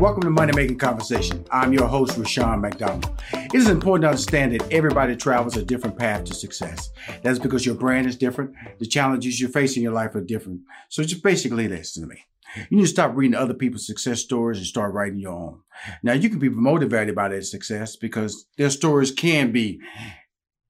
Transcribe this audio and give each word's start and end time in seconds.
Welcome 0.00 0.22
to 0.22 0.30
Money 0.30 0.52
Making 0.54 0.76
Conversation. 0.76 1.46
I'm 1.52 1.72
your 1.72 1.86
host, 1.86 2.18
Rushion 2.18 2.60
McDonald. 2.60 3.08
It 3.32 3.54
is 3.54 3.68
important 3.68 4.02
to 4.02 4.08
understand 4.08 4.52
that 4.52 4.72
everybody 4.72 5.14
travels 5.14 5.56
a 5.56 5.64
different 5.64 5.96
path 5.96 6.24
to 6.24 6.34
success. 6.34 6.90
That's 7.22 7.38
because 7.38 7.64
your 7.64 7.76
brand 7.76 8.08
is 8.08 8.16
different. 8.16 8.54
The 8.80 8.86
challenges 8.86 9.40
you 9.40 9.46
face 9.46 9.76
in 9.76 9.84
your 9.84 9.92
life 9.92 10.14
are 10.16 10.20
different. 10.20 10.62
So 10.88 11.04
just 11.04 11.22
basically 11.22 11.68
listen 11.68 12.02
to 12.02 12.08
me. 12.08 12.24
You 12.70 12.78
need 12.78 12.84
to 12.84 12.88
stop 12.88 13.12
reading 13.14 13.36
other 13.36 13.54
people's 13.54 13.86
success 13.86 14.20
stories 14.20 14.58
and 14.58 14.66
start 14.66 14.92
writing 14.92 15.18
your 15.18 15.32
own. 15.32 15.60
Now 16.02 16.12
you 16.12 16.28
can 16.28 16.38
be 16.38 16.48
motivated 16.48 17.14
by 17.14 17.28
their 17.28 17.42
success 17.42 17.96
because 17.96 18.46
their 18.58 18.70
stories 18.70 19.12
can 19.12 19.52
be 19.52 19.80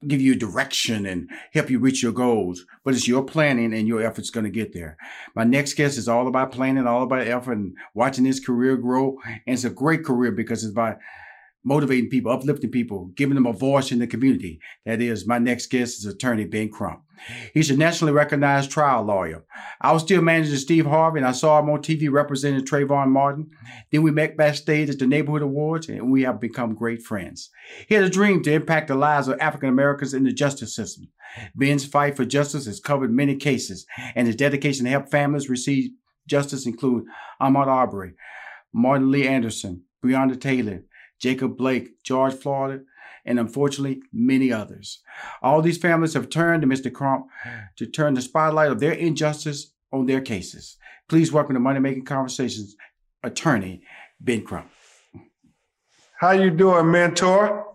give 0.08 0.20
you 0.20 0.34
direction 0.34 1.06
and 1.06 1.30
help 1.52 1.70
you 1.70 1.78
reach 1.78 2.02
your 2.02 2.12
goals. 2.12 2.64
But 2.84 2.94
it's 2.94 3.08
your 3.08 3.24
planning 3.24 3.72
and 3.74 3.88
your 3.88 4.02
efforts 4.02 4.30
going 4.30 4.44
to 4.44 4.50
get 4.50 4.72
there. 4.72 4.96
My 5.34 5.44
next 5.44 5.74
guest 5.74 5.98
is 5.98 6.08
all 6.08 6.28
about 6.28 6.52
planning, 6.52 6.86
all 6.86 7.02
about 7.02 7.26
effort 7.26 7.52
and 7.52 7.76
watching 7.94 8.24
his 8.24 8.40
career 8.40 8.76
grow. 8.76 9.18
And 9.24 9.54
it's 9.54 9.64
a 9.64 9.70
great 9.70 10.04
career 10.04 10.32
because 10.32 10.64
it's 10.64 10.72
about 10.72 10.98
motivating 11.64 12.10
people, 12.10 12.30
uplifting 12.30 12.70
people, 12.70 13.06
giving 13.16 13.34
them 13.34 13.46
a 13.46 13.52
voice 13.52 13.90
in 13.90 13.98
the 13.98 14.06
community. 14.06 14.60
That 14.84 15.00
is, 15.00 15.26
my 15.26 15.38
next 15.38 15.66
guest 15.66 15.98
is 15.98 16.04
attorney 16.04 16.44
Ben 16.44 16.68
Crump. 16.68 17.00
He's 17.54 17.70
a 17.70 17.76
nationally 17.76 18.12
recognized 18.12 18.70
trial 18.70 19.02
lawyer. 19.02 19.44
I 19.80 19.92
was 19.92 20.02
still 20.02 20.20
managing 20.20 20.56
Steve 20.56 20.84
Harvey, 20.84 21.20
and 21.20 21.26
I 21.26 21.32
saw 21.32 21.58
him 21.58 21.70
on 21.70 21.80
TV 21.80 22.10
representing 22.10 22.64
Trayvon 22.64 23.08
Martin. 23.08 23.50
Then 23.90 24.02
we 24.02 24.10
met 24.10 24.36
backstage 24.36 24.90
at 24.90 24.98
the 24.98 25.06
Neighborhood 25.06 25.42
Awards, 25.42 25.88
and 25.88 26.12
we 26.12 26.22
have 26.22 26.40
become 26.40 26.74
great 26.74 27.02
friends. 27.02 27.50
He 27.88 27.94
had 27.94 28.04
a 28.04 28.10
dream 28.10 28.42
to 28.42 28.52
impact 28.52 28.88
the 28.88 28.94
lives 28.94 29.28
of 29.28 29.38
African 29.40 29.70
Americans 29.70 30.12
in 30.12 30.24
the 30.24 30.32
justice 30.32 30.76
system. 30.76 31.08
Ben's 31.54 31.86
fight 31.86 32.16
for 32.16 32.24
justice 32.24 32.66
has 32.66 32.80
covered 32.80 33.12
many 33.12 33.36
cases, 33.36 33.86
and 34.14 34.26
his 34.26 34.36
dedication 34.36 34.84
to 34.84 34.90
help 34.90 35.08
families 35.08 35.48
receive 35.48 35.90
justice 36.26 36.66
include 36.66 37.04
Ahmaud 37.40 37.66
Arbery, 37.66 38.12
Martin 38.72 39.10
Lee 39.10 39.26
Anderson, 39.26 39.82
Breonna 40.04 40.40
Taylor, 40.40 40.82
Jacob 41.24 41.56
Blake, 41.56 42.02
George 42.02 42.34
Floyd, 42.34 42.84
and 43.24 43.40
unfortunately, 43.40 44.02
many 44.12 44.52
others. 44.52 45.00
All 45.40 45.62
these 45.62 45.78
families 45.78 46.12
have 46.12 46.28
turned 46.28 46.60
to 46.60 46.68
Mr. 46.68 46.92
Crump 46.92 47.28
to 47.76 47.86
turn 47.86 48.12
the 48.12 48.20
spotlight 48.20 48.70
of 48.70 48.78
their 48.78 48.92
injustice 48.92 49.72
on 49.90 50.04
their 50.04 50.20
cases. 50.20 50.76
Please 51.08 51.32
welcome 51.32 51.54
to 51.54 51.60
Money 51.60 51.80
Making 51.80 52.04
Conversations, 52.04 52.76
attorney 53.22 53.82
Ben 54.20 54.42
Crump. 54.42 54.68
How 56.20 56.32
you 56.32 56.50
doing, 56.50 56.90
mentor? 56.90 57.68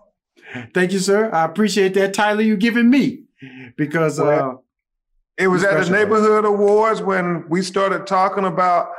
Thank 0.76 0.92
you, 0.92 1.00
sir. 1.00 1.32
I 1.34 1.46
appreciate 1.46 1.96
that 1.96 2.14
title 2.14 2.44
you're 2.44 2.56
giving 2.56 2.88
me 2.88 3.24
because 3.76 4.20
well, 4.20 4.52
uh, 4.52 4.56
it 5.40 5.48
was 5.48 5.64
at 5.64 5.84
the 5.84 5.90
neighborhood 5.90 6.46
awards 6.46 7.02
when 7.02 7.50
we 7.50 7.64
started 7.64 8.06
talking 8.06 8.46
about 8.46 8.90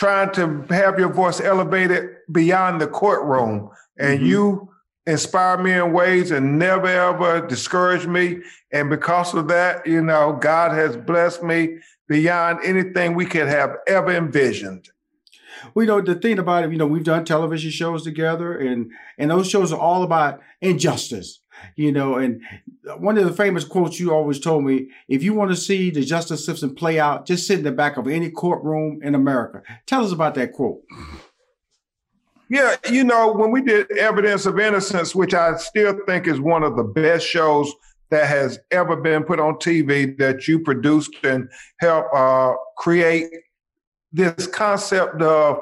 trying 0.00 0.32
to 0.32 0.64
have 0.70 0.98
your 0.98 1.12
voice 1.12 1.42
elevated 1.42 2.08
beyond 2.32 2.80
the 2.80 2.86
courtroom. 2.86 3.68
And 3.98 4.20
mm-hmm. 4.20 4.26
you 4.28 4.70
inspire 5.06 5.58
me 5.58 5.72
in 5.72 5.92
ways 5.92 6.30
and 6.30 6.58
never 6.58 6.86
ever 6.86 7.46
discourage 7.46 8.06
me. 8.06 8.38
And 8.72 8.88
because 8.88 9.34
of 9.34 9.48
that, 9.48 9.86
you 9.86 10.00
know, 10.00 10.38
God 10.40 10.72
has 10.72 10.96
blessed 10.96 11.42
me 11.42 11.80
beyond 12.08 12.60
anything 12.64 13.14
we 13.14 13.26
could 13.26 13.46
have 13.46 13.76
ever 13.86 14.16
envisioned. 14.16 14.88
Well, 15.74 15.84
you 15.84 15.88
know, 15.88 16.00
the 16.00 16.14
thing 16.14 16.38
about 16.38 16.64
it, 16.64 16.72
you 16.72 16.78
know, 16.78 16.86
we've 16.86 17.04
done 17.04 17.26
television 17.26 17.70
shows 17.70 18.02
together 18.02 18.56
and 18.56 18.90
and 19.18 19.30
those 19.30 19.50
shows 19.50 19.70
are 19.70 19.78
all 19.78 20.02
about 20.02 20.40
injustice 20.62 21.40
you 21.76 21.92
know, 21.92 22.16
and 22.16 22.42
one 22.98 23.18
of 23.18 23.24
the 23.24 23.32
famous 23.32 23.64
quotes 23.64 24.00
you 24.00 24.12
always 24.12 24.40
told 24.40 24.64
me, 24.64 24.88
if 25.08 25.22
you 25.22 25.34
want 25.34 25.50
to 25.50 25.56
see 25.56 25.90
the 25.90 26.02
justice 26.02 26.44
system 26.44 26.74
play 26.74 26.98
out, 26.98 27.26
just 27.26 27.46
sit 27.46 27.58
in 27.58 27.64
the 27.64 27.72
back 27.72 27.96
of 27.96 28.06
any 28.06 28.30
courtroom 28.30 29.00
in 29.02 29.14
America. 29.14 29.62
Tell 29.86 30.04
us 30.04 30.12
about 30.12 30.34
that 30.36 30.52
quote. 30.52 30.82
Yeah, 32.48 32.74
you 32.90 33.04
know, 33.04 33.32
when 33.32 33.52
we 33.52 33.62
did 33.62 33.90
Evidence 33.92 34.44
of 34.44 34.58
Innocence, 34.58 35.14
which 35.14 35.34
I 35.34 35.56
still 35.56 35.96
think 36.06 36.26
is 36.26 36.40
one 36.40 36.64
of 36.64 36.76
the 36.76 36.82
best 36.82 37.24
shows 37.24 37.72
that 38.10 38.26
has 38.26 38.58
ever 38.72 38.96
been 38.96 39.22
put 39.22 39.38
on 39.38 39.54
TV 39.54 40.18
that 40.18 40.48
you 40.48 40.58
produced 40.58 41.14
and 41.22 41.48
helped 41.78 42.12
uh, 42.12 42.54
create 42.76 43.28
this 44.12 44.48
concept 44.48 45.22
of 45.22 45.60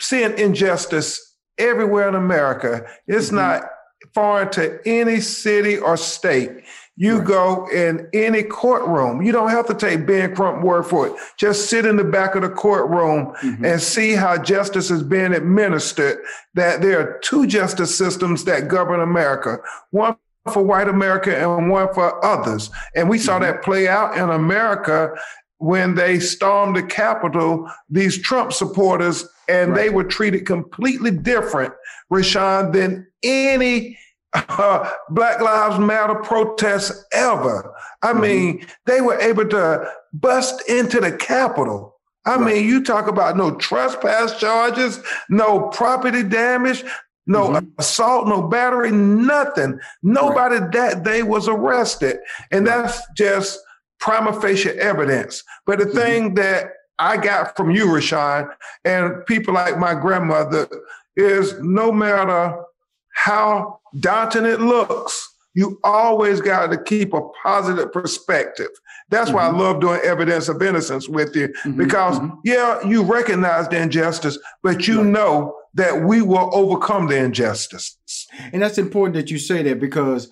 seeing 0.00 0.36
injustice 0.38 1.36
everywhere 1.58 2.08
in 2.08 2.14
America. 2.14 2.86
It's 3.06 3.26
mm-hmm. 3.26 3.36
not 3.36 3.62
foreign 4.14 4.50
to 4.52 4.80
any 4.86 5.20
city 5.20 5.78
or 5.78 5.96
state. 5.96 6.64
You 6.96 7.18
right. 7.18 7.26
go 7.26 7.68
in 7.68 8.08
any 8.12 8.42
courtroom. 8.42 9.22
You 9.22 9.32
don't 9.32 9.50
have 9.50 9.66
to 9.68 9.74
take 9.74 10.06
Ben 10.06 10.34
Crump 10.34 10.62
word 10.62 10.84
for 10.84 11.06
it. 11.06 11.14
Just 11.38 11.70
sit 11.70 11.86
in 11.86 11.96
the 11.96 12.04
back 12.04 12.34
of 12.34 12.42
the 12.42 12.50
courtroom 12.50 13.34
mm-hmm. 13.42 13.64
and 13.64 13.80
see 13.80 14.12
how 14.12 14.36
justice 14.36 14.90
is 14.90 15.02
being 15.02 15.32
administered. 15.32 16.18
That 16.54 16.82
there 16.82 17.00
are 17.00 17.18
two 17.20 17.46
justice 17.46 17.96
systems 17.96 18.44
that 18.44 18.68
govern 18.68 19.00
America. 19.00 19.58
One 19.90 20.16
for 20.52 20.62
white 20.62 20.88
America 20.88 21.36
and 21.36 21.70
one 21.70 21.92
for 21.94 22.24
others. 22.24 22.70
And 22.94 23.08
we 23.08 23.18
saw 23.18 23.34
mm-hmm. 23.34 23.44
that 23.44 23.62
play 23.62 23.88
out 23.88 24.16
in 24.16 24.28
America 24.28 25.14
when 25.58 25.94
they 25.94 26.18
stormed 26.18 26.74
the 26.74 26.82
Capitol, 26.82 27.70
these 27.88 28.20
Trump 28.20 28.52
supporters, 28.52 29.24
and 29.52 29.72
right. 29.72 29.76
they 29.76 29.90
were 29.90 30.04
treated 30.04 30.46
completely 30.46 31.10
different, 31.10 31.74
Rushion, 32.10 32.72
than 32.72 33.06
any 33.22 33.98
uh, 34.34 34.90
Black 35.10 35.40
Lives 35.40 35.78
Matter 35.78 36.14
protests 36.16 37.04
ever. 37.12 37.74
I 38.02 38.12
mm-hmm. 38.12 38.20
mean, 38.20 38.66
they 38.86 39.00
were 39.00 39.20
able 39.20 39.46
to 39.48 39.90
bust 40.12 40.68
into 40.68 41.00
the 41.00 41.12
Capitol. 41.12 41.98
I 42.24 42.36
right. 42.36 42.54
mean, 42.54 42.66
you 42.66 42.82
talk 42.82 43.08
about 43.08 43.36
no 43.36 43.56
trespass 43.56 44.38
charges, 44.38 45.00
no 45.28 45.68
property 45.68 46.22
damage, 46.22 46.84
no 47.26 47.48
mm-hmm. 47.48 47.66
assault, 47.78 48.26
no 48.26 48.48
battery, 48.48 48.90
nothing. 48.90 49.78
Nobody 50.02 50.56
right. 50.56 50.72
that 50.72 51.02
day 51.02 51.22
was 51.22 51.46
arrested. 51.46 52.18
And 52.50 52.66
that's 52.66 53.00
just 53.16 53.58
prima 54.00 54.40
facie 54.40 54.70
evidence. 54.70 55.42
But 55.66 55.78
the 55.78 55.84
mm-hmm. 55.84 55.98
thing 55.98 56.34
that 56.34 56.70
I 56.98 57.16
got 57.16 57.56
from 57.56 57.70
you, 57.70 57.92
Rushion, 57.92 58.48
and 58.84 59.24
people 59.26 59.54
like 59.54 59.78
my 59.78 59.94
grandmother 59.94 60.68
is 61.16 61.54
no 61.60 61.92
matter 61.92 62.62
how 63.14 63.80
daunting 63.98 64.46
it 64.46 64.60
looks, 64.60 65.28
you 65.54 65.78
always 65.84 66.40
got 66.40 66.68
to 66.68 66.82
keep 66.82 67.12
a 67.12 67.20
positive 67.42 67.92
perspective. 67.92 68.68
That's 69.10 69.28
mm-hmm. 69.28 69.36
why 69.36 69.46
I 69.46 69.50
mm-hmm. 69.50 69.60
love 69.60 69.80
doing 69.80 70.00
evidence 70.02 70.48
of 70.48 70.62
innocence 70.62 71.08
with 71.08 71.36
you 71.36 71.48
mm-hmm. 71.48 71.76
because, 71.76 72.18
mm-hmm. 72.18 72.36
yeah, 72.44 72.86
you 72.86 73.02
recognize 73.02 73.68
the 73.68 73.80
injustice, 73.80 74.38
but 74.62 74.88
you 74.88 75.04
know 75.04 75.54
that 75.74 76.02
we 76.02 76.22
will 76.22 76.50
overcome 76.54 77.08
the 77.08 77.16
injustice. 77.16 77.96
And 78.52 78.62
that's 78.62 78.78
important 78.78 79.14
that 79.16 79.30
you 79.30 79.38
say 79.38 79.62
that 79.62 79.80
because 79.80 80.30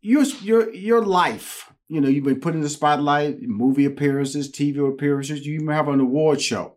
your 0.00 0.24
your 0.42 0.72
your 0.74 1.04
life, 1.04 1.71
you 1.92 2.00
know, 2.00 2.08
you've 2.08 2.24
been 2.24 2.40
put 2.40 2.54
in 2.54 2.62
the 2.62 2.70
spotlight, 2.70 3.42
movie 3.42 3.84
appearances, 3.84 4.50
TV 4.50 4.88
appearances. 4.88 5.44
You 5.44 5.56
even 5.56 5.68
have 5.68 5.88
an 5.88 6.00
award 6.00 6.40
show 6.40 6.76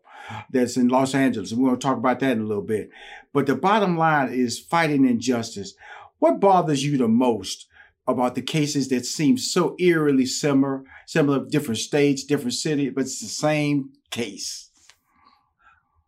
that's 0.50 0.76
in 0.76 0.90
Los 0.90 1.16
Angeles. 1.16 1.54
And 1.54 1.62
we're 1.62 1.70
going 1.70 1.80
to 1.80 1.88
talk 1.88 1.98
about 1.98 2.20
that 2.20 2.34
in 2.34 2.42
a 2.42 2.46
little 2.46 2.62
bit. 2.62 2.90
But 3.32 3.46
the 3.46 3.56
bottom 3.56 3.98
line 3.98 4.34
is 4.34 4.60
fighting 4.60 5.08
injustice. 5.08 5.74
What 6.20 6.42
bothers 6.42 6.84
you 6.84 6.98
the 6.98 7.08
most 7.08 7.68
about 8.06 8.36
the 8.36 8.42
cases 8.42 8.90
that 8.90 9.06
seem 9.06 9.38
so 9.38 9.78
eerily 9.80 10.26
similar, 10.26 10.84
similar 11.06 11.46
different 11.46 11.80
states, 11.80 12.26
different 12.26 12.56
cities, 12.56 12.92
but 12.94 13.06
it's 13.06 13.22
the 13.22 13.28
same 13.28 13.92
case? 14.12 14.70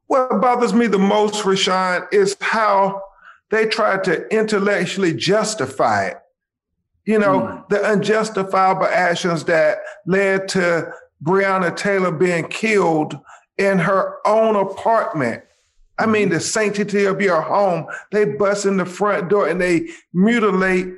What 0.07 0.41
bothers 0.41 0.73
me 0.73 0.87
the 0.87 0.99
most, 0.99 1.45
Rushion, 1.45 2.03
is 2.11 2.35
how 2.41 3.03
they 3.51 3.67
try 3.67 3.99
to 4.03 4.27
intellectually 4.35 5.13
justify 5.13 6.07
it. 6.07 6.17
You 7.07 7.17
know, 7.19 7.39
mm. 7.39 7.69
the 7.69 7.81
unjustifiable 7.83 8.85
actions 8.85 9.45
that 9.45 9.79
led 10.05 10.49
to 10.49 10.91
Breonna 11.23 11.75
Taylor 11.75 12.11
being 12.11 12.47
killed 12.49 13.17
in 13.57 13.79
her 13.79 14.17
own 14.27 14.57
apartment. 14.57 15.43
I 15.97 16.05
mean, 16.05 16.25
mm-hmm. 16.25 16.33
the 16.33 16.39
sanctity 16.41 17.05
of 17.05 17.21
your 17.21 17.41
home. 17.41 17.87
They 18.11 18.25
bust 18.25 18.65
in 18.65 18.77
the 18.77 18.85
front 18.85 19.29
door 19.29 19.47
and 19.47 19.59
they 19.59 19.87
mutilate 20.13 20.93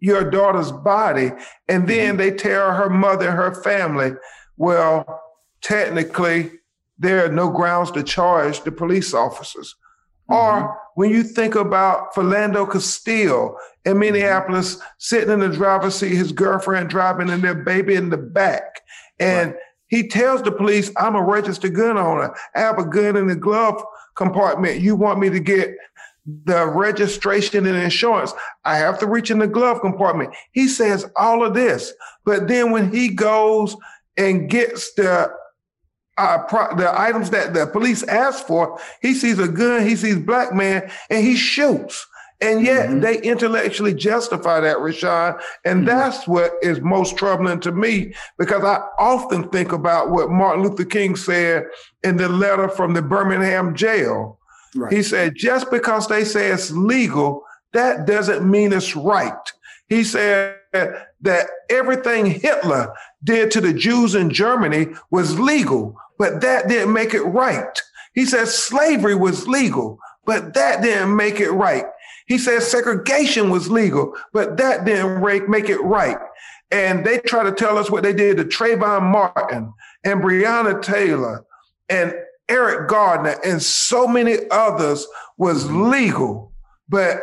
your 0.00 0.28
daughter's 0.28 0.70
body, 0.70 1.30
and 1.68 1.88
then 1.88 2.08
mm-hmm. 2.08 2.16
they 2.18 2.30
tell 2.32 2.74
her 2.74 2.90
mother 2.90 3.28
and 3.28 3.36
her 3.36 3.54
family. 3.62 4.12
Well, 4.56 5.22
technically, 5.62 6.50
there 6.98 7.24
are 7.24 7.32
no 7.32 7.48
grounds 7.48 7.90
to 7.92 8.02
charge 8.02 8.60
the 8.62 8.72
police 8.72 9.14
officers. 9.14 9.74
Mm-hmm. 10.30 10.34
Or 10.34 10.80
when 10.94 11.10
you 11.10 11.22
think 11.22 11.54
about 11.54 12.14
Philando 12.14 12.70
Castile 12.70 13.56
in 13.84 13.92
mm-hmm. 13.92 14.00
Minneapolis, 14.00 14.78
sitting 14.98 15.30
in 15.30 15.40
the 15.40 15.48
driver's 15.48 15.94
seat, 15.96 16.14
his 16.14 16.32
girlfriend 16.32 16.88
driving 16.88 17.30
and 17.30 17.42
their 17.42 17.54
baby 17.54 17.94
in 17.94 18.10
the 18.10 18.16
back. 18.16 18.80
And 19.18 19.52
right. 19.52 19.60
he 19.88 20.08
tells 20.08 20.42
the 20.42 20.52
police, 20.52 20.90
I'm 20.96 21.16
a 21.16 21.22
registered 21.22 21.74
gun 21.74 21.98
owner. 21.98 22.34
I 22.54 22.60
have 22.60 22.78
a 22.78 22.84
gun 22.84 23.16
in 23.16 23.26
the 23.26 23.36
glove 23.36 23.82
compartment. 24.14 24.80
You 24.80 24.96
want 24.96 25.18
me 25.18 25.30
to 25.30 25.40
get 25.40 25.76
the 26.46 26.66
registration 26.66 27.66
and 27.66 27.76
insurance. 27.76 28.32
I 28.64 28.76
have 28.76 28.98
to 29.00 29.06
reach 29.06 29.30
in 29.30 29.38
the 29.38 29.46
glove 29.46 29.80
compartment. 29.80 30.34
He 30.52 30.68
says 30.68 31.04
all 31.16 31.44
of 31.44 31.54
this. 31.54 31.92
But 32.24 32.48
then 32.48 32.70
when 32.70 32.90
he 32.90 33.08
goes 33.08 33.76
and 34.16 34.48
gets 34.48 34.94
the 34.94 35.30
uh, 36.16 36.38
pro- 36.44 36.76
the 36.76 36.98
items 36.98 37.30
that 37.30 37.54
the 37.54 37.66
police 37.66 38.02
ask 38.04 38.46
for, 38.46 38.78
he 39.02 39.14
sees 39.14 39.38
a 39.38 39.48
gun, 39.48 39.86
he 39.86 39.96
sees 39.96 40.18
black 40.18 40.52
man, 40.52 40.90
and 41.10 41.24
he 41.24 41.36
shoots. 41.36 42.06
And 42.40 42.64
yet 42.64 42.88
mm-hmm. 42.88 43.00
they 43.00 43.22
intellectually 43.22 43.94
justify 43.94 44.60
that, 44.60 44.80
Rushion. 44.80 45.34
And 45.64 45.78
mm-hmm. 45.78 45.84
that's 45.86 46.26
what 46.28 46.52
is 46.62 46.80
most 46.80 47.16
troubling 47.16 47.60
to 47.60 47.72
me 47.72 48.12
because 48.38 48.62
I 48.64 48.82
often 48.98 49.48
think 49.48 49.72
about 49.72 50.10
what 50.10 50.30
Martin 50.30 50.62
Luther 50.62 50.84
King 50.84 51.16
said 51.16 51.64
in 52.02 52.16
the 52.16 52.28
letter 52.28 52.68
from 52.68 52.92
the 52.92 53.02
Birmingham 53.02 53.74
jail. 53.74 54.38
Right. 54.74 54.92
He 54.92 55.02
said, 55.02 55.36
just 55.36 55.70
because 55.70 56.08
they 56.08 56.24
say 56.24 56.48
it's 56.48 56.70
legal, 56.70 57.44
that 57.72 58.06
doesn't 58.06 58.48
mean 58.48 58.72
it's 58.72 58.96
right. 58.96 59.32
He 59.88 60.04
said 60.04 60.56
that 60.72 61.46
everything 61.70 62.26
Hitler 62.26 62.92
did 63.22 63.50
to 63.52 63.60
the 63.60 63.72
Jews 63.72 64.14
in 64.14 64.30
Germany 64.30 64.88
was 65.10 65.38
legal, 65.38 65.96
but 66.18 66.40
that 66.40 66.68
didn't 66.68 66.92
make 66.92 67.14
it 67.14 67.22
right. 67.22 67.78
He 68.14 68.24
says 68.24 68.56
slavery 68.56 69.14
was 69.14 69.48
legal, 69.48 69.98
but 70.24 70.54
that 70.54 70.82
didn't 70.82 71.14
make 71.16 71.40
it 71.40 71.50
right. 71.50 71.84
He 72.26 72.38
says 72.38 72.70
segregation 72.70 73.50
was 73.50 73.70
legal, 73.70 74.14
but 74.32 74.56
that 74.56 74.84
didn't 74.84 75.20
make 75.50 75.68
it 75.68 75.82
right. 75.82 76.16
And 76.70 77.04
they 77.04 77.18
try 77.18 77.42
to 77.42 77.52
tell 77.52 77.76
us 77.76 77.90
what 77.90 78.02
they 78.02 78.12
did 78.12 78.36
to 78.38 78.44
Trayvon 78.44 79.02
Martin 79.02 79.72
and 80.04 80.22
Breonna 80.22 80.80
Taylor 80.80 81.44
and 81.88 82.14
Eric 82.48 82.88
Garner 82.88 83.36
and 83.44 83.62
so 83.62 84.06
many 84.06 84.38
others 84.50 85.06
was 85.36 85.70
legal. 85.70 86.52
But 86.88 87.20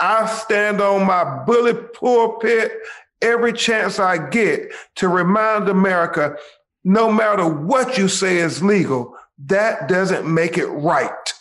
I 0.00 0.26
stand 0.26 0.80
on 0.80 1.06
my 1.06 1.44
bullet 1.44 1.94
pulpit 1.94 2.72
every 3.20 3.52
chance 3.52 3.98
I 3.98 4.28
get 4.28 4.72
to 4.96 5.08
remind 5.08 5.68
America 5.68 6.36
no 6.84 7.12
matter 7.12 7.46
what 7.46 7.96
you 7.96 8.08
say 8.08 8.38
is 8.38 8.62
legal, 8.62 9.16
that 9.38 9.88
doesn't 9.88 10.32
make 10.32 10.58
it 10.58 10.66
right. 10.66 11.32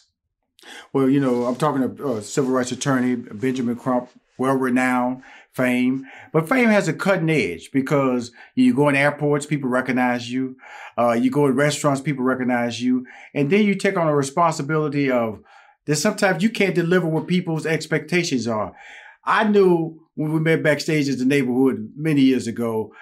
Well, 0.93 1.09
you 1.09 1.19
know, 1.19 1.45
I'm 1.45 1.55
talking 1.55 1.95
to 1.95 2.07
uh, 2.07 2.21
civil 2.21 2.51
rights 2.51 2.71
attorney 2.71 3.15
Benjamin 3.15 3.75
Crump, 3.75 4.09
well 4.37 4.55
renowned, 4.55 5.23
fame. 5.53 6.05
But 6.31 6.49
fame 6.49 6.69
has 6.69 6.87
a 6.87 6.93
cutting 6.93 7.29
edge 7.29 7.71
because 7.71 8.31
you 8.55 8.73
go 8.73 8.89
in 8.89 8.95
airports, 8.95 9.45
people 9.45 9.69
recognize 9.69 10.31
you. 10.31 10.57
Uh, 10.97 11.11
you 11.11 11.31
go 11.31 11.45
in 11.47 11.55
restaurants, 11.55 12.01
people 12.01 12.23
recognize 12.23 12.81
you. 12.81 13.05
And 13.33 13.49
then 13.49 13.65
you 13.65 13.75
take 13.75 13.97
on 13.97 14.07
a 14.07 14.15
responsibility 14.15 15.09
of 15.11 15.41
that 15.85 15.95
sometimes 15.95 16.43
you 16.43 16.49
can't 16.49 16.75
deliver 16.75 17.07
what 17.07 17.27
people's 17.27 17.65
expectations 17.65 18.47
are. 18.47 18.73
I 19.23 19.45
knew 19.45 20.01
when 20.15 20.33
we 20.33 20.39
met 20.39 20.63
backstage 20.63 21.09
at 21.09 21.17
the 21.17 21.25
neighborhood 21.25 21.93
many 21.95 22.21
years 22.21 22.47
ago. 22.47 22.93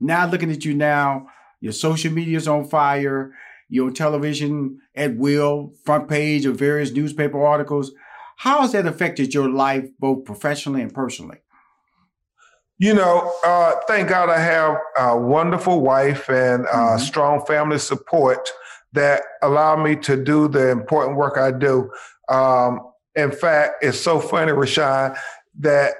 Now 0.00 0.28
looking 0.28 0.50
at 0.50 0.64
you 0.64 0.74
now, 0.74 1.28
your 1.62 1.72
social 1.72 2.12
media 2.12 2.36
is 2.36 2.48
on 2.48 2.64
fire. 2.68 3.32
You're 3.68 3.86
on 3.86 3.94
television 3.94 4.80
at 4.94 5.16
will, 5.16 5.72
front 5.84 6.08
page 6.08 6.44
of 6.44 6.58
various 6.58 6.90
newspaper 6.92 7.42
articles. 7.42 7.92
How 8.36 8.60
has 8.62 8.72
that 8.72 8.86
affected 8.86 9.32
your 9.32 9.48
life, 9.48 9.88
both 9.98 10.24
professionally 10.24 10.82
and 10.82 10.92
personally? 10.92 11.38
You 12.78 12.94
know, 12.94 13.32
uh, 13.44 13.74
thank 13.86 14.08
God 14.08 14.28
I 14.28 14.40
have 14.40 14.76
a 14.98 15.16
wonderful 15.16 15.80
wife 15.80 16.28
and 16.28 16.66
uh, 16.66 16.70
mm-hmm. 16.70 16.98
strong 16.98 17.46
family 17.46 17.78
support 17.78 18.50
that 18.92 19.22
allow 19.40 19.80
me 19.80 19.94
to 19.96 20.22
do 20.22 20.48
the 20.48 20.70
important 20.70 21.16
work 21.16 21.38
I 21.38 21.52
do. 21.52 21.90
Um, 22.28 22.80
in 23.14 23.30
fact, 23.30 23.84
it's 23.84 24.00
so 24.00 24.18
funny, 24.18 24.50
Rushion, 24.50 25.14
that 25.60 25.94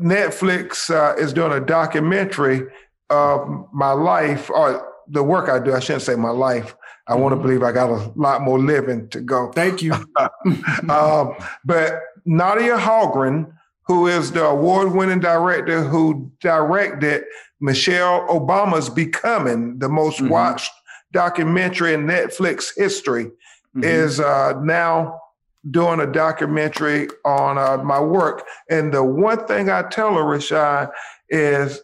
Netflix 0.00 0.88
uh, 0.88 1.16
is 1.16 1.34
doing 1.34 1.52
a 1.52 1.60
documentary 1.60 2.62
of 3.10 3.66
my 3.72 3.92
life 3.92 4.48
or 4.50 4.86
the 5.08 5.22
work 5.22 5.48
I 5.48 5.58
do. 5.58 5.74
I 5.74 5.80
shouldn't 5.80 6.02
say 6.02 6.14
my 6.14 6.30
life. 6.30 6.74
I 7.06 7.14
want 7.16 7.32
to 7.32 7.36
mm-hmm. 7.36 7.42
believe 7.42 7.62
I 7.62 7.72
got 7.72 7.90
a 7.90 8.12
lot 8.14 8.42
more 8.42 8.58
living 8.58 9.08
to 9.10 9.20
go. 9.20 9.50
Thank 9.52 9.82
you. 9.82 9.92
um, 10.88 11.34
but 11.64 12.00
Nadia 12.24 12.76
Hallgren, 12.76 13.52
who 13.86 14.06
is 14.06 14.30
the 14.32 14.44
award-winning 14.44 15.20
director 15.20 15.82
who 15.82 16.30
directed 16.40 17.24
Michelle 17.60 18.26
Obama's 18.28 18.88
Becoming, 18.88 19.78
the 19.80 19.88
most 19.88 20.18
mm-hmm. 20.18 20.28
watched 20.28 20.72
documentary 21.12 21.94
in 21.94 22.06
Netflix 22.06 22.72
history, 22.76 23.24
mm-hmm. 23.24 23.82
is 23.82 24.20
uh, 24.20 24.54
now 24.62 25.20
doing 25.68 26.00
a 26.00 26.06
documentary 26.06 27.08
on 27.24 27.58
uh, 27.58 27.82
my 27.82 28.00
work. 28.00 28.46
And 28.70 28.94
the 28.94 29.04
one 29.04 29.46
thing 29.46 29.68
I 29.68 29.82
tell 29.82 30.14
her, 30.14 30.24
Rushion, 30.24 30.88
is 31.28 31.80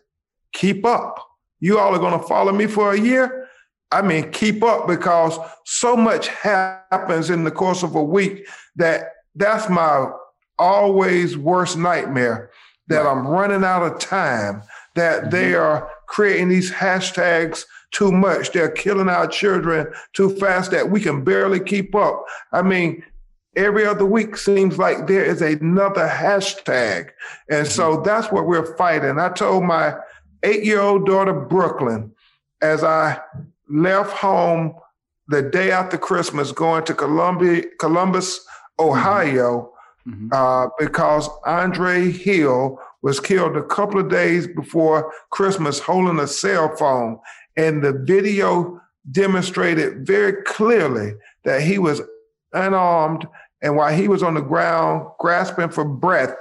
keep 0.56 0.84
up. 0.84 1.24
You 1.60 1.78
all 1.78 1.94
are 1.94 1.98
going 1.98 2.18
to 2.18 2.26
follow 2.26 2.52
me 2.52 2.66
for 2.66 2.92
a 2.92 3.00
year. 3.00 3.48
I 3.92 4.02
mean, 4.02 4.32
keep 4.32 4.62
up 4.62 4.88
because 4.88 5.38
so 5.64 5.96
much 5.96 6.28
happens 6.28 7.30
in 7.30 7.44
the 7.44 7.50
course 7.50 7.82
of 7.82 7.94
a 7.94 8.02
week 8.02 8.48
that 8.74 9.10
that's 9.36 9.68
my 9.68 10.10
always 10.58 11.36
worst 11.36 11.76
nightmare 11.76 12.50
that 12.88 13.02
right. 13.02 13.10
I'm 13.10 13.26
running 13.26 13.64
out 13.64 13.82
of 13.82 13.98
time, 13.98 14.62
that 14.94 15.22
mm-hmm. 15.22 15.30
they 15.30 15.54
are 15.54 15.90
creating 16.08 16.48
these 16.48 16.70
hashtags 16.70 17.64
too 17.92 18.10
much. 18.10 18.52
They're 18.52 18.70
killing 18.70 19.08
our 19.08 19.26
children 19.26 19.92
too 20.14 20.30
fast 20.36 20.70
that 20.72 20.90
we 20.90 21.00
can 21.00 21.24
barely 21.24 21.60
keep 21.60 21.94
up. 21.94 22.24
I 22.52 22.62
mean, 22.62 23.02
every 23.56 23.86
other 23.86 24.04
week 24.04 24.36
seems 24.36 24.78
like 24.78 25.06
there 25.06 25.24
is 25.24 25.42
another 25.42 26.08
hashtag. 26.08 27.10
And 27.50 27.66
so 27.66 27.94
mm-hmm. 27.94 28.04
that's 28.04 28.32
what 28.32 28.46
we're 28.46 28.76
fighting. 28.76 29.18
I 29.18 29.30
told 29.30 29.64
my 29.64 29.94
eight 30.46 30.64
year 30.64 30.80
old 30.80 31.06
daughter, 31.06 31.32
Brooklyn, 31.32 32.12
as 32.62 32.84
I 32.84 33.20
left 33.68 34.12
home 34.12 34.74
the 35.28 35.42
day 35.42 35.70
after 35.72 35.98
Christmas 35.98 36.52
going 36.52 36.84
to 36.84 36.94
Columbia, 36.94 37.64
Columbus, 37.80 38.40
Ohio, 38.78 39.72
mm-hmm. 40.06 40.28
uh, 40.32 40.68
because 40.78 41.28
Andre 41.44 42.10
Hill 42.10 42.78
was 43.02 43.18
killed 43.20 43.56
a 43.56 43.64
couple 43.64 44.00
of 44.00 44.08
days 44.08 44.46
before 44.46 45.12
Christmas 45.30 45.80
holding 45.80 46.20
a 46.20 46.26
cell 46.26 46.74
phone. 46.76 47.18
And 47.56 47.82
the 47.82 47.92
video 47.92 48.80
demonstrated 49.10 50.06
very 50.06 50.42
clearly 50.44 51.14
that 51.44 51.62
he 51.62 51.78
was 51.78 52.02
unarmed. 52.52 53.26
And 53.62 53.76
while 53.76 53.94
he 53.94 54.08
was 54.08 54.22
on 54.22 54.34
the 54.34 54.40
ground 54.40 55.08
grasping 55.18 55.70
for 55.70 55.84
breath, 55.84 56.36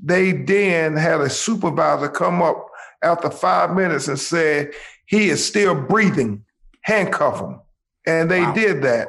they 0.00 0.32
then 0.32 0.96
had 0.96 1.20
a 1.20 1.30
supervisor 1.30 2.08
come 2.08 2.42
up 2.42 2.71
after 3.02 3.30
five 3.30 3.74
minutes 3.74 4.08
and 4.08 4.18
said, 4.18 4.72
he 5.06 5.28
is 5.28 5.44
still 5.44 5.74
breathing, 5.74 6.44
handcuff 6.82 7.40
him. 7.40 7.60
And 8.06 8.30
they 8.30 8.42
wow. 8.42 8.54
did 8.54 8.82
that. 8.82 9.08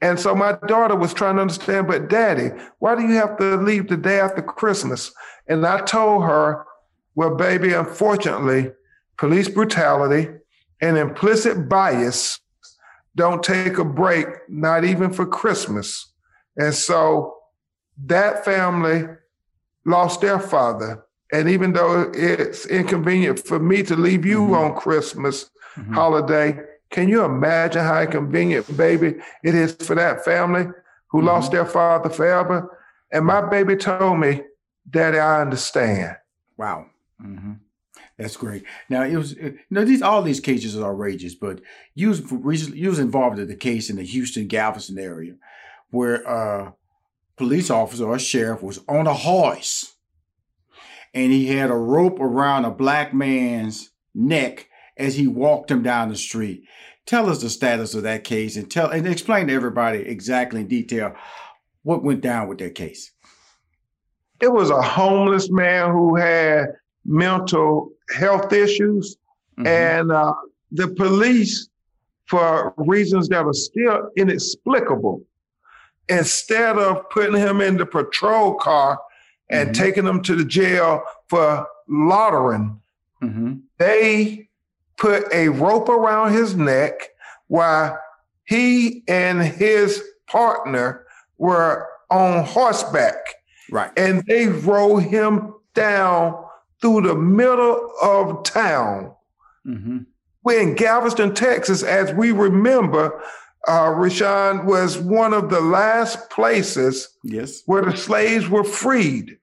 And 0.00 0.18
so 0.18 0.34
my 0.34 0.58
daughter 0.66 0.96
was 0.96 1.14
trying 1.14 1.36
to 1.36 1.42
understand, 1.42 1.86
but 1.86 2.08
daddy, 2.08 2.50
why 2.78 2.94
do 2.94 3.02
you 3.02 3.14
have 3.14 3.38
to 3.38 3.56
leave 3.56 3.88
the 3.88 3.96
day 3.96 4.20
after 4.20 4.42
Christmas? 4.42 5.12
And 5.48 5.66
I 5.66 5.80
told 5.80 6.24
her, 6.24 6.66
well, 7.14 7.34
baby, 7.36 7.72
unfortunately, 7.72 8.72
police 9.16 9.48
brutality 9.48 10.28
and 10.80 10.98
implicit 10.98 11.68
bias 11.68 12.40
don't 13.16 13.42
take 13.42 13.78
a 13.78 13.84
break, 13.84 14.26
not 14.48 14.84
even 14.84 15.12
for 15.12 15.24
Christmas. 15.24 16.12
And 16.56 16.74
so 16.74 17.36
that 18.06 18.44
family 18.44 19.08
lost 19.86 20.20
their 20.20 20.40
father. 20.40 21.04
And 21.34 21.50
even 21.50 21.72
though 21.72 22.12
it's 22.14 22.64
inconvenient 22.66 23.44
for 23.44 23.58
me 23.58 23.82
to 23.82 23.96
leave 23.96 24.24
you 24.24 24.42
mm-hmm. 24.42 24.54
on 24.54 24.76
Christmas 24.76 25.50
mm-hmm. 25.76 25.92
holiday, 25.92 26.60
can 26.90 27.08
you 27.08 27.24
imagine 27.24 27.82
how 27.82 28.02
inconvenient, 28.02 28.76
baby, 28.76 29.16
it 29.42 29.56
is 29.56 29.72
for 29.74 29.96
that 29.96 30.24
family 30.24 30.66
who 31.08 31.18
mm-hmm. 31.18 31.26
lost 31.26 31.50
their 31.50 31.66
father 31.66 32.08
forever? 32.08 32.78
And 33.10 33.26
my 33.26 33.40
baby 33.40 33.74
told 33.74 34.20
me, 34.20 34.42
Daddy, 34.88 35.18
I 35.18 35.40
understand. 35.40 36.16
Wow. 36.56 36.86
Mm-hmm. 37.20 37.54
That's 38.16 38.36
great. 38.36 38.62
Now 38.88 39.02
it 39.02 39.16
was 39.16 39.34
you 39.34 39.58
know 39.70 39.84
these 39.84 40.02
all 40.02 40.22
these 40.22 40.38
cases 40.38 40.76
are 40.76 40.92
outrageous, 40.92 41.34
but 41.34 41.60
you 41.96 42.10
was 42.10 42.70
you 42.70 42.90
was 42.90 43.00
involved 43.00 43.40
in 43.40 43.48
the 43.48 43.56
case 43.56 43.90
in 43.90 43.96
the 43.96 44.04
Houston 44.04 44.46
Galveston 44.46 45.00
area 45.00 45.34
where 45.90 46.22
a 46.22 46.74
police 47.36 47.70
officer 47.70 48.04
or 48.04 48.20
sheriff 48.20 48.62
was 48.62 48.78
on 48.86 49.08
a 49.08 49.14
horse 49.14 49.93
and 51.14 51.32
he 51.32 51.46
had 51.46 51.70
a 51.70 51.76
rope 51.76 52.20
around 52.20 52.64
a 52.64 52.70
black 52.70 53.14
man's 53.14 53.90
neck 54.14 54.68
as 54.96 55.14
he 55.14 55.26
walked 55.26 55.70
him 55.70 55.82
down 55.82 56.08
the 56.08 56.16
street. 56.16 56.64
Tell 57.06 57.30
us 57.30 57.40
the 57.40 57.50
status 57.50 57.94
of 57.94 58.02
that 58.02 58.24
case 58.24 58.56
and 58.56 58.70
tell 58.70 58.90
and 58.90 59.06
explain 59.06 59.46
to 59.46 59.54
everybody 59.54 59.98
exactly 59.98 60.62
in 60.62 60.66
detail 60.66 61.14
what 61.82 62.02
went 62.02 62.22
down 62.22 62.48
with 62.48 62.58
that 62.58 62.74
case? 62.74 63.12
It 64.40 64.52
was 64.52 64.70
a 64.70 64.82
homeless 64.82 65.50
man 65.50 65.90
who 65.90 66.16
had 66.16 66.66
mental 67.04 67.90
health 68.16 68.52
issues, 68.52 69.16
mm-hmm. 69.58 69.66
and 69.66 70.10
uh, 70.10 70.32
the 70.72 70.88
police, 70.88 71.68
for 72.26 72.74
reasons 72.78 73.28
that 73.28 73.44
are 73.44 73.52
still 73.52 74.10
inexplicable, 74.16 75.22
instead 76.08 76.78
of 76.78 77.08
putting 77.10 77.36
him 77.36 77.60
in 77.60 77.76
the 77.76 77.86
patrol 77.86 78.54
car 78.54 78.98
and 79.50 79.70
mm-hmm. 79.70 79.82
taking 79.82 80.04
them 80.04 80.22
to 80.22 80.34
the 80.34 80.44
jail 80.44 81.02
for 81.28 81.66
loitering, 81.88 82.80
mm-hmm. 83.22 83.54
they 83.78 84.48
put 84.96 85.24
a 85.32 85.48
rope 85.48 85.88
around 85.88 86.32
his 86.32 86.54
neck 86.54 86.92
while 87.48 87.98
he 88.44 89.02
and 89.08 89.42
his 89.42 90.02
partner 90.26 91.06
were 91.38 91.86
on 92.10 92.44
horseback. 92.44 93.16
Right. 93.70 93.90
And 93.96 94.24
they 94.26 94.46
rode 94.46 95.04
him 95.04 95.54
down 95.74 96.44
through 96.80 97.02
the 97.02 97.14
middle 97.14 97.90
of 98.02 98.44
town. 98.44 99.12
Mm-hmm. 99.66 99.98
We're 100.42 100.60
in 100.60 100.74
Galveston, 100.74 101.34
Texas, 101.34 101.82
as 101.82 102.12
we 102.12 102.30
remember. 102.30 103.22
Uh, 103.66 103.90
Rushion 103.90 104.66
was 104.66 104.98
one 104.98 105.32
of 105.32 105.48
the 105.50 105.60
last 105.60 106.30
places 106.30 107.08
yes. 107.22 107.62
where 107.66 107.82
the 107.82 107.96
slaves 107.96 108.48
were 108.48 108.64
freed. 108.64 109.38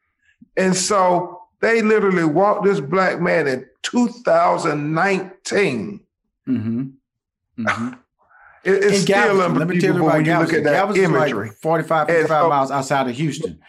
And 0.56 0.76
so 0.76 1.42
they 1.62 1.82
literally 1.82 2.26
walked 2.26 2.66
this 2.66 2.80
black 2.80 3.20
man 3.20 3.48
in 3.48 3.66
2019. 3.84 6.02
Mm-hmm. 6.48 6.84
Mm-hmm. 7.60 7.94
It, 8.64 8.72
it's 8.72 8.86
in 8.86 8.94
still 9.02 9.16
Galveston, 9.16 9.56
let 9.56 9.68
me 9.68 9.80
tell 9.80 9.96
you 9.96 10.06
about 10.06 10.24
Galveston. 10.24 10.64
Galveston 10.64 11.06
imagery. 11.06 11.48
Like 11.48 11.58
45, 11.58 12.08
55 12.08 12.28
so, 12.28 12.50
miles 12.50 12.70
outside 12.72 13.10
of 13.10 13.16
Houston. 13.16 13.60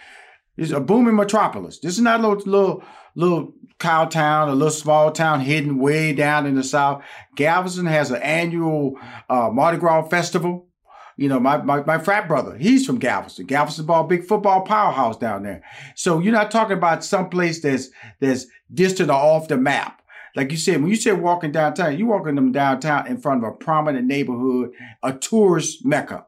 It's 0.57 0.71
a 0.71 0.81
booming 0.81 1.17
metropolis. 1.17 1.79
This 1.79 1.95
is 1.95 2.01
not 2.01 2.21
a 2.21 2.29
little, 2.29 2.45
little, 2.45 2.85
little 3.15 3.55
cow 3.79 4.05
town, 4.05 4.49
a 4.49 4.55
little 4.55 4.71
small 4.71 5.11
town 5.11 5.41
hidden 5.41 5.79
way 5.79 6.13
down 6.13 6.47
in 6.47 6.55
the 6.55 6.63
south. 6.63 7.03
Galveston 7.35 7.87
has 7.87 8.11
an 8.11 8.23
annual 8.23 8.99
uh, 9.29 9.51
Mardi 9.53 9.79
Gras 9.79 10.09
festival. 10.09 10.69
You 11.17 11.29
know, 11.29 11.39
my, 11.39 11.59
my, 11.59 11.83
my 11.85 11.99
frat 11.99 12.27
brother, 12.27 12.57
he's 12.57 12.87
from 12.87 12.99
Galveston. 12.99 13.47
Galveston 13.47 13.85
ball, 13.85 14.05
big 14.05 14.25
football 14.25 14.63
powerhouse 14.63 15.19
down 15.19 15.43
there. 15.43 15.63
So 15.95 16.21
you're 16.21 16.33
not 16.33 16.51
talking 16.51 16.77
about 16.77 17.05
some 17.05 17.29
place 17.29 17.61
that's 17.61 17.91
that's 18.19 18.47
distant 18.73 19.11
or 19.11 19.15
off 19.15 19.49
the 19.49 19.59
map. 19.59 20.01
Like 20.35 20.51
you 20.51 20.57
said, 20.57 20.81
when 20.81 20.89
you 20.89 20.97
said 20.97 21.21
walking 21.21 21.53
downtown, 21.53 21.99
you're 21.99 22.09
walking 22.09 22.37
them 22.37 22.53
downtown 22.53 23.07
in 23.07 23.19
front 23.19 23.45
of 23.45 23.51
a 23.51 23.55
prominent 23.55 24.07
neighborhood, 24.07 24.71
a 25.03 25.13
tourist 25.13 25.85
mecca. 25.85 26.27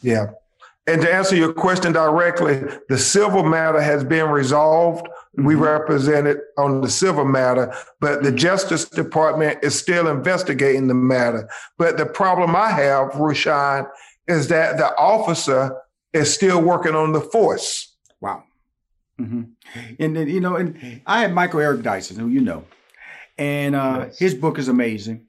Yeah. 0.00 0.26
And 0.86 1.00
to 1.00 1.12
answer 1.12 1.34
your 1.34 1.52
question 1.52 1.92
directly, 1.92 2.62
the 2.88 2.98
civil 2.98 3.42
matter 3.42 3.80
has 3.80 4.04
been 4.04 4.28
resolved. 4.28 5.08
Mm-hmm. 5.34 5.46
We 5.46 5.54
represent 5.56 6.26
it 6.26 6.38
on 6.56 6.80
the 6.80 6.88
civil 6.88 7.24
matter, 7.24 7.74
but 8.00 8.22
the 8.22 8.30
Justice 8.30 8.88
Department 8.88 9.58
is 9.64 9.76
still 9.78 10.06
investigating 10.06 10.86
the 10.86 10.94
matter. 10.94 11.48
But 11.76 11.96
the 11.96 12.06
problem 12.06 12.54
I 12.54 12.70
have, 12.70 13.14
Rushion, 13.16 13.86
is 14.28 14.48
that 14.48 14.78
the 14.78 14.96
officer 14.96 15.76
is 16.12 16.32
still 16.32 16.62
working 16.62 16.94
on 16.94 17.12
the 17.12 17.20
force. 17.20 17.96
Wow. 18.20 18.44
Mm-hmm. 19.20 19.42
And 19.98 20.16
then, 20.16 20.28
you 20.28 20.40
know, 20.40 20.54
and 20.56 21.02
I 21.06 21.22
had 21.22 21.34
Michael 21.34 21.60
Eric 21.60 21.82
Dyson, 21.82 22.16
who 22.16 22.28
you 22.28 22.40
know, 22.40 22.64
and 23.36 23.74
uh, 23.74 24.06
yes. 24.06 24.18
his 24.18 24.34
book 24.34 24.58
is 24.58 24.68
amazing. 24.68 25.26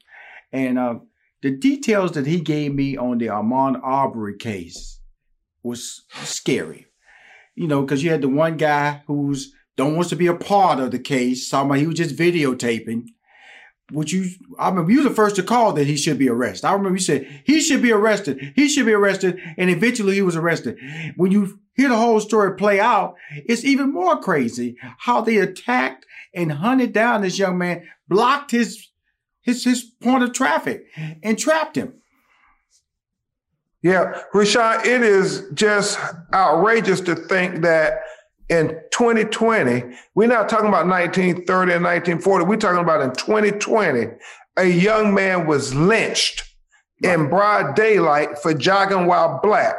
And 0.51 0.77
uh, 0.77 0.99
the 1.41 1.51
details 1.51 2.11
that 2.11 2.27
he 2.27 2.39
gave 2.39 2.73
me 2.73 2.95
on 2.95 3.17
the 3.17 3.27
Ahmaud 3.27 3.79
Arbery 3.83 4.37
case 4.37 4.99
was 5.63 6.03
scary. 6.09 6.85
You 7.55 7.67
know, 7.67 7.81
because 7.81 8.03
you 8.03 8.11
had 8.11 8.21
the 8.21 8.29
one 8.29 8.57
guy 8.57 9.01
who's 9.07 9.54
don't 9.75 9.95
wants 9.95 10.09
to 10.09 10.15
be 10.15 10.27
a 10.27 10.33
part 10.33 10.79
of 10.79 10.91
the 10.91 10.99
case. 10.99 11.47
Somebody 11.49 11.81
he 11.81 11.87
was 11.87 11.97
just 11.97 12.15
videotaping. 12.15 13.07
Would 13.91 14.11
you? 14.11 14.29
I 14.57 14.69
remember 14.69 14.91
you 14.91 15.03
were 15.03 15.09
the 15.09 15.15
first 15.15 15.35
to 15.35 15.43
call 15.43 15.73
that 15.73 15.85
he 15.85 15.95
should 15.95 16.17
be 16.17 16.29
arrested. 16.29 16.67
I 16.67 16.73
remember 16.73 16.97
you 16.97 17.03
said 17.03 17.43
he 17.45 17.61
should 17.61 17.81
be 17.81 17.91
arrested. 17.91 18.53
He 18.55 18.67
should 18.67 18.85
be 18.85 18.93
arrested, 18.93 19.39
and 19.57 19.69
eventually 19.69 20.15
he 20.15 20.23
was 20.23 20.35
arrested. 20.35 20.79
When 21.17 21.31
you 21.31 21.59
hear 21.75 21.89
the 21.89 21.97
whole 21.97 22.19
story 22.19 22.55
play 22.55 22.79
out, 22.79 23.15
it's 23.31 23.63
even 23.63 23.93
more 23.93 24.19
crazy 24.19 24.77
how 24.99 25.21
they 25.21 25.37
attacked 25.37 26.05
and 26.33 26.51
hunted 26.51 26.93
down 26.93 27.21
this 27.21 27.37
young 27.37 27.57
man, 27.57 27.87
blocked 28.07 28.51
his 28.51 28.89
his 29.41 29.63
his 29.63 29.83
point 29.83 30.23
of 30.23 30.33
traffic, 30.33 30.87
and 31.21 31.37
trapped 31.37 31.77
him. 31.77 31.93
Yeah, 33.83 34.19
Rushion, 34.33 34.79
it 34.83 35.03
is 35.03 35.43
just 35.53 35.99
outrageous 36.33 37.01
to 37.01 37.13
think 37.13 37.61
that 37.61 37.99
in 38.49 38.79
2020, 38.91 39.83
we're 40.13 40.27
not 40.27 40.49
talking 40.49 40.67
about 40.67 40.87
1930 40.87 41.73
and 41.73 41.83
1940, 41.83 42.45
we're 42.45 42.57
talking 42.57 42.81
about 42.81 43.01
in 43.01 43.11
2020, 43.11 44.07
a 44.57 44.65
young 44.65 45.13
man 45.13 45.47
was 45.47 45.73
lynched 45.73 46.43
right. 47.03 47.13
in 47.13 47.29
broad 47.29 47.75
daylight 47.75 48.37
for 48.39 48.53
jogging 48.53 49.07
while 49.07 49.39
black. 49.41 49.77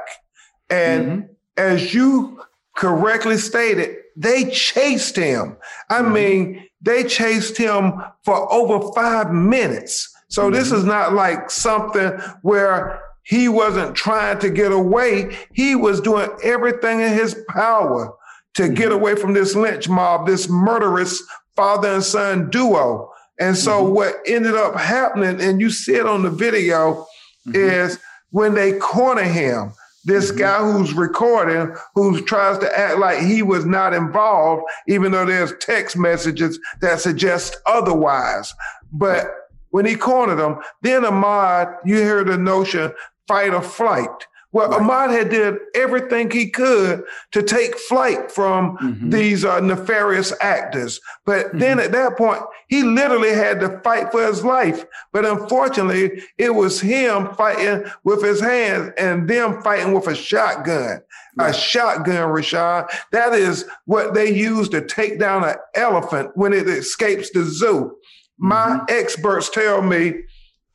And 0.68 1.06
mm-hmm. 1.06 1.32
as 1.56 1.94
you 1.94 2.42
correctly 2.76 3.36
stated, 3.38 3.96
they 4.16 4.50
chased 4.50 5.16
him. 5.16 5.56
I 5.88 6.00
mm-hmm. 6.00 6.12
mean, 6.12 6.68
they 6.80 7.04
chased 7.04 7.56
him 7.56 8.02
for 8.24 8.52
over 8.52 8.92
five 8.92 9.32
minutes. 9.32 10.12
So 10.28 10.42
mm-hmm. 10.42 10.54
this 10.54 10.72
is 10.72 10.84
not 10.84 11.12
like 11.12 11.50
something 11.50 12.10
where 12.42 13.00
he 13.22 13.48
wasn't 13.48 13.94
trying 13.96 14.38
to 14.40 14.50
get 14.50 14.72
away. 14.72 15.36
He 15.52 15.74
was 15.74 16.00
doing 16.00 16.30
everything 16.42 17.00
in 17.00 17.12
his 17.12 17.36
power 17.48 18.12
to 18.56 18.68
get 18.68 18.90
away 18.90 19.14
from 19.14 19.34
this 19.34 19.54
lynch 19.54 19.88
mob, 19.88 20.26
this 20.26 20.48
murderous 20.48 21.22
father 21.54 21.94
and 21.94 22.04
son 22.04 22.50
duo. 22.50 23.10
And 23.38 23.56
so 23.56 23.82
mm-hmm. 23.82 23.94
what 23.94 24.14
ended 24.26 24.54
up 24.54 24.76
happening, 24.76 25.40
and 25.40 25.60
you 25.60 25.70
see 25.70 25.94
it 25.94 26.06
on 26.06 26.22
the 26.22 26.30
video, 26.30 27.06
mm-hmm. 27.46 27.54
is 27.54 27.98
when 28.30 28.54
they 28.54 28.72
corner 28.78 29.22
him, 29.22 29.72
this 30.04 30.30
mm-hmm. 30.30 30.38
guy 30.38 30.72
who's 30.72 30.94
recording, 30.94 31.74
who 31.94 32.22
tries 32.22 32.58
to 32.58 32.78
act 32.78 32.98
like 32.98 33.20
he 33.20 33.42
was 33.42 33.66
not 33.66 33.92
involved, 33.92 34.62
even 34.88 35.12
though 35.12 35.26
there's 35.26 35.52
text 35.60 35.96
messages 35.96 36.58
that 36.80 37.00
suggest 37.00 37.58
otherwise. 37.66 38.54
But 38.90 39.26
when 39.70 39.84
he 39.84 39.96
cornered 39.96 40.42
him, 40.42 40.56
then 40.80 41.02
Ahmaud, 41.02 41.76
you 41.84 41.96
hear 41.96 42.24
the 42.24 42.38
notion 42.38 42.92
fight 43.28 43.52
or 43.52 43.60
flight. 43.60 44.26
Well, 44.52 44.68
right. 44.70 44.80
Ahmaud 44.80 45.10
had 45.10 45.28
did 45.28 45.56
everything 45.74 46.30
he 46.30 46.48
could 46.50 47.04
to 47.32 47.42
take 47.42 47.78
flight 47.78 48.30
from 48.30 48.76
mm-hmm. 48.78 49.10
these 49.10 49.44
uh, 49.44 49.60
nefarious 49.60 50.32
actors. 50.40 51.00
But 51.24 51.46
mm-hmm. 51.46 51.58
then 51.58 51.80
at 51.80 51.92
that 51.92 52.16
point, 52.16 52.40
he 52.68 52.82
literally 52.82 53.34
had 53.34 53.60
to 53.60 53.80
fight 53.80 54.10
for 54.10 54.26
his 54.26 54.44
life. 54.44 54.86
But 55.12 55.26
unfortunately, 55.26 56.22
it 56.38 56.54
was 56.54 56.80
him 56.80 57.34
fighting 57.34 57.84
with 58.04 58.22
his 58.22 58.40
hands 58.40 58.92
and 58.96 59.28
them 59.28 59.62
fighting 59.62 59.92
with 59.92 60.06
a 60.06 60.14
shotgun. 60.14 61.02
Right. 61.36 61.50
A 61.50 61.52
shotgun, 61.52 62.30
Rushion. 62.30 62.84
That 63.12 63.34
is 63.34 63.66
what 63.84 64.14
they 64.14 64.34
use 64.34 64.68
to 64.70 64.80
take 64.80 65.18
down 65.18 65.44
an 65.44 65.56
elephant 65.74 66.30
when 66.34 66.52
it 66.52 66.68
escapes 66.68 67.30
the 67.30 67.44
zoo. 67.44 67.96
Mm-hmm. 68.40 68.48
My 68.48 68.80
experts 68.88 69.50
tell 69.50 69.82
me 69.82 70.14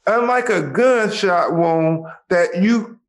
unlike 0.08 0.50
a 0.50 0.62
gunshot 0.62 1.56
wound 1.56 2.06
that 2.30 2.62
you 2.62 3.00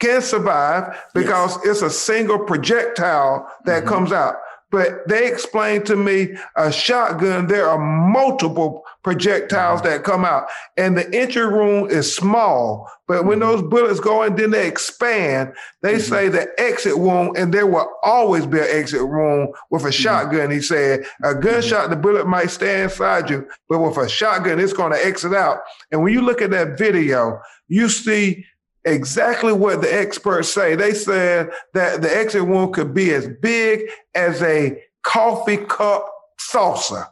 can 0.00 0.22
survive 0.22 0.98
because 1.14 1.56
yes. 1.56 1.66
it's 1.66 1.82
a 1.82 1.90
single 1.90 2.38
projectile 2.38 3.48
that 3.64 3.84
mm-hmm. 3.84 3.88
comes 3.88 4.12
out. 4.12 4.34
But 4.70 5.08
they 5.08 5.26
explained 5.26 5.84
to 5.86 5.96
me 5.96 6.36
a 6.54 6.70
shotgun, 6.70 7.48
there 7.48 7.68
are 7.68 7.78
multiple 7.78 8.84
projectiles 9.02 9.80
mm-hmm. 9.80 9.90
that 9.90 10.04
come 10.04 10.24
out, 10.24 10.46
and 10.76 10.96
the 10.96 11.12
entry 11.12 11.44
room 11.44 11.90
is 11.90 12.14
small. 12.14 12.88
But 13.08 13.24
when 13.24 13.40
mm-hmm. 13.40 13.48
those 13.48 13.62
bullets 13.62 13.98
go 13.98 14.22
in, 14.22 14.36
then 14.36 14.52
they 14.52 14.68
expand. 14.68 15.54
They 15.82 15.94
mm-hmm. 15.94 16.02
say 16.02 16.28
the 16.28 16.48
exit 16.56 16.96
wound, 16.96 17.36
and 17.36 17.52
there 17.52 17.66
will 17.66 17.90
always 18.04 18.46
be 18.46 18.58
an 18.58 18.68
exit 18.70 19.08
wound 19.08 19.48
with 19.70 19.82
a 19.82 19.86
mm-hmm. 19.86 20.02
shotgun. 20.02 20.52
He 20.52 20.60
said 20.60 21.04
a 21.24 21.34
gunshot, 21.34 21.82
mm-hmm. 21.82 21.90
the 21.90 21.96
bullet 21.96 22.28
might 22.28 22.50
stay 22.50 22.84
inside 22.84 23.28
you, 23.28 23.48
but 23.68 23.80
with 23.80 23.96
a 23.96 24.08
shotgun, 24.08 24.60
it's 24.60 24.72
going 24.72 24.92
to 24.92 25.04
exit 25.04 25.34
out. 25.34 25.58
And 25.90 26.00
when 26.00 26.12
you 26.12 26.22
look 26.22 26.40
at 26.42 26.52
that 26.52 26.78
video, 26.78 27.40
you 27.66 27.88
see 27.88 28.46
exactly 28.84 29.52
what 29.52 29.80
the 29.80 29.92
experts 29.92 30.52
say. 30.52 30.74
They 30.74 30.94
said 30.94 31.50
that 31.74 32.02
the 32.02 32.16
exit 32.16 32.46
wound 32.46 32.74
could 32.74 32.94
be 32.94 33.12
as 33.12 33.28
big 33.40 33.82
as 34.14 34.42
a 34.42 34.82
coffee 35.02 35.58
cup 35.58 36.10
saucer. 36.38 37.06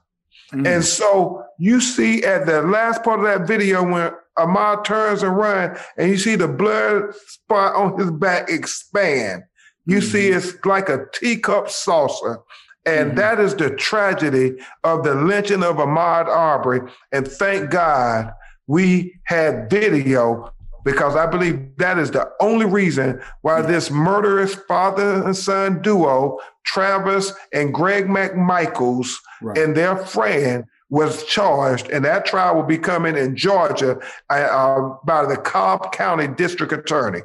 Mm. 0.52 0.66
And 0.66 0.84
so 0.84 1.44
you 1.58 1.80
see 1.80 2.24
at 2.24 2.46
the 2.46 2.62
last 2.62 3.02
part 3.02 3.20
of 3.20 3.26
that 3.26 3.46
video 3.46 3.82
when 3.84 4.12
Ahmaud 4.38 4.84
turns 4.84 5.22
and 5.22 5.36
run 5.36 5.76
and 5.96 6.08
you 6.08 6.16
see 6.16 6.36
the 6.36 6.48
blood 6.48 7.14
spot 7.26 7.74
on 7.74 7.98
his 7.98 8.10
back 8.10 8.48
expand. 8.48 9.44
You 9.84 9.98
mm-hmm. 9.98 10.06
see 10.06 10.28
it's 10.28 10.54
like 10.64 10.88
a 10.88 11.06
teacup 11.12 11.68
saucer. 11.68 12.40
And 12.86 13.08
mm-hmm. 13.08 13.18
that 13.18 13.40
is 13.40 13.54
the 13.54 13.70
tragedy 13.70 14.56
of 14.84 15.04
the 15.04 15.14
lynching 15.14 15.62
of 15.62 15.76
Ahmaud 15.76 16.26
Arbery. 16.26 16.80
And 17.12 17.26
thank 17.26 17.70
God 17.70 18.32
we 18.66 19.18
had 19.24 19.68
video 19.68 20.52
because 20.88 21.16
I 21.16 21.26
believe 21.26 21.76
that 21.76 21.98
is 21.98 22.12
the 22.12 22.32
only 22.40 22.64
reason 22.64 23.20
why 23.42 23.60
this 23.60 23.90
murderous 23.90 24.54
father 24.54 25.22
and 25.22 25.36
son 25.36 25.82
duo, 25.82 26.38
Travis 26.64 27.34
and 27.52 27.74
Greg 27.74 28.06
McMichaels, 28.06 29.14
right. 29.42 29.58
and 29.58 29.76
their 29.76 29.98
friend 29.98 30.64
was 30.88 31.24
charged, 31.24 31.90
and 31.90 32.06
that 32.06 32.24
trial 32.24 32.56
will 32.56 32.62
be 32.62 32.78
coming 32.78 33.18
in 33.18 33.36
Georgia 33.36 33.98
uh, 34.30 34.32
uh, 34.32 34.96
by 35.04 35.26
the 35.26 35.36
Cobb 35.36 35.92
County 35.92 36.26
District 36.26 36.72
Attorney. 36.72 37.20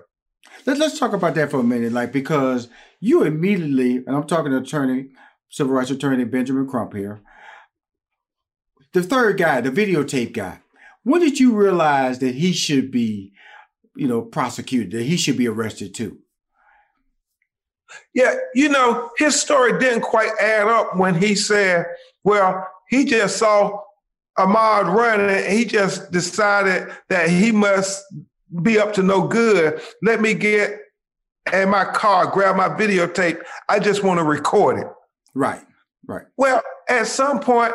Let, 0.65 0.81
us 0.81 0.99
talk 0.99 1.13
about 1.13 1.35
that 1.35 1.49
for 1.49 1.61
a 1.61 1.63
minute, 1.63 1.93
like 1.93 2.11
because 2.11 2.67
you 2.99 3.23
immediately, 3.23 3.95
and 3.95 4.09
I'm 4.09 4.27
talking 4.27 4.51
to 4.51 4.57
attorney, 4.57 5.11
civil 5.49 5.73
rights 5.73 5.89
attorney 5.89 6.25
Benjamin 6.25 6.67
Crump 6.67 6.93
here. 6.93 7.21
The 8.91 9.03
third 9.03 9.37
guy, 9.37 9.61
the 9.61 9.71
videotape 9.71 10.33
guy, 10.33 10.59
when 11.03 11.21
did 11.21 11.39
you 11.39 11.53
realize 11.53 12.19
that 12.19 12.35
he 12.35 12.51
should 12.51 12.91
be, 12.91 13.31
you 13.95 14.07
know, 14.07 14.21
prosecuted, 14.21 14.91
that 14.91 15.03
he 15.03 15.17
should 15.17 15.37
be 15.37 15.47
arrested 15.47 15.93
too? 15.93 16.19
Yeah, 18.13 18.35
you 18.55 18.69
know, 18.69 19.11
his 19.17 19.39
story 19.39 19.79
didn't 19.79 20.01
quite 20.01 20.31
add 20.39 20.67
up 20.67 20.95
when 20.95 21.15
he 21.15 21.35
said, 21.35 21.85
well, 22.23 22.67
he 22.89 23.05
just 23.05 23.37
saw 23.37 23.81
Ahmaud 24.37 24.93
running 24.93 25.29
and 25.29 25.53
he 25.53 25.65
just 25.65 26.11
decided 26.11 26.91
that 27.09 27.29
he 27.29 27.51
must 27.51 28.03
be 28.61 28.79
up 28.79 28.93
to 28.93 29.03
no 29.03 29.27
good. 29.27 29.81
Let 30.01 30.21
me 30.21 30.33
get 30.33 30.79
in 31.51 31.69
my 31.69 31.85
car, 31.85 32.27
grab 32.27 32.55
my 32.55 32.69
videotape. 32.69 33.41
I 33.69 33.79
just 33.79 34.03
want 34.03 34.19
to 34.19 34.23
record 34.23 34.79
it. 34.79 34.87
Right, 35.35 35.63
right. 36.07 36.25
Well, 36.37 36.61
at 36.89 37.07
some 37.07 37.39
point, 37.39 37.73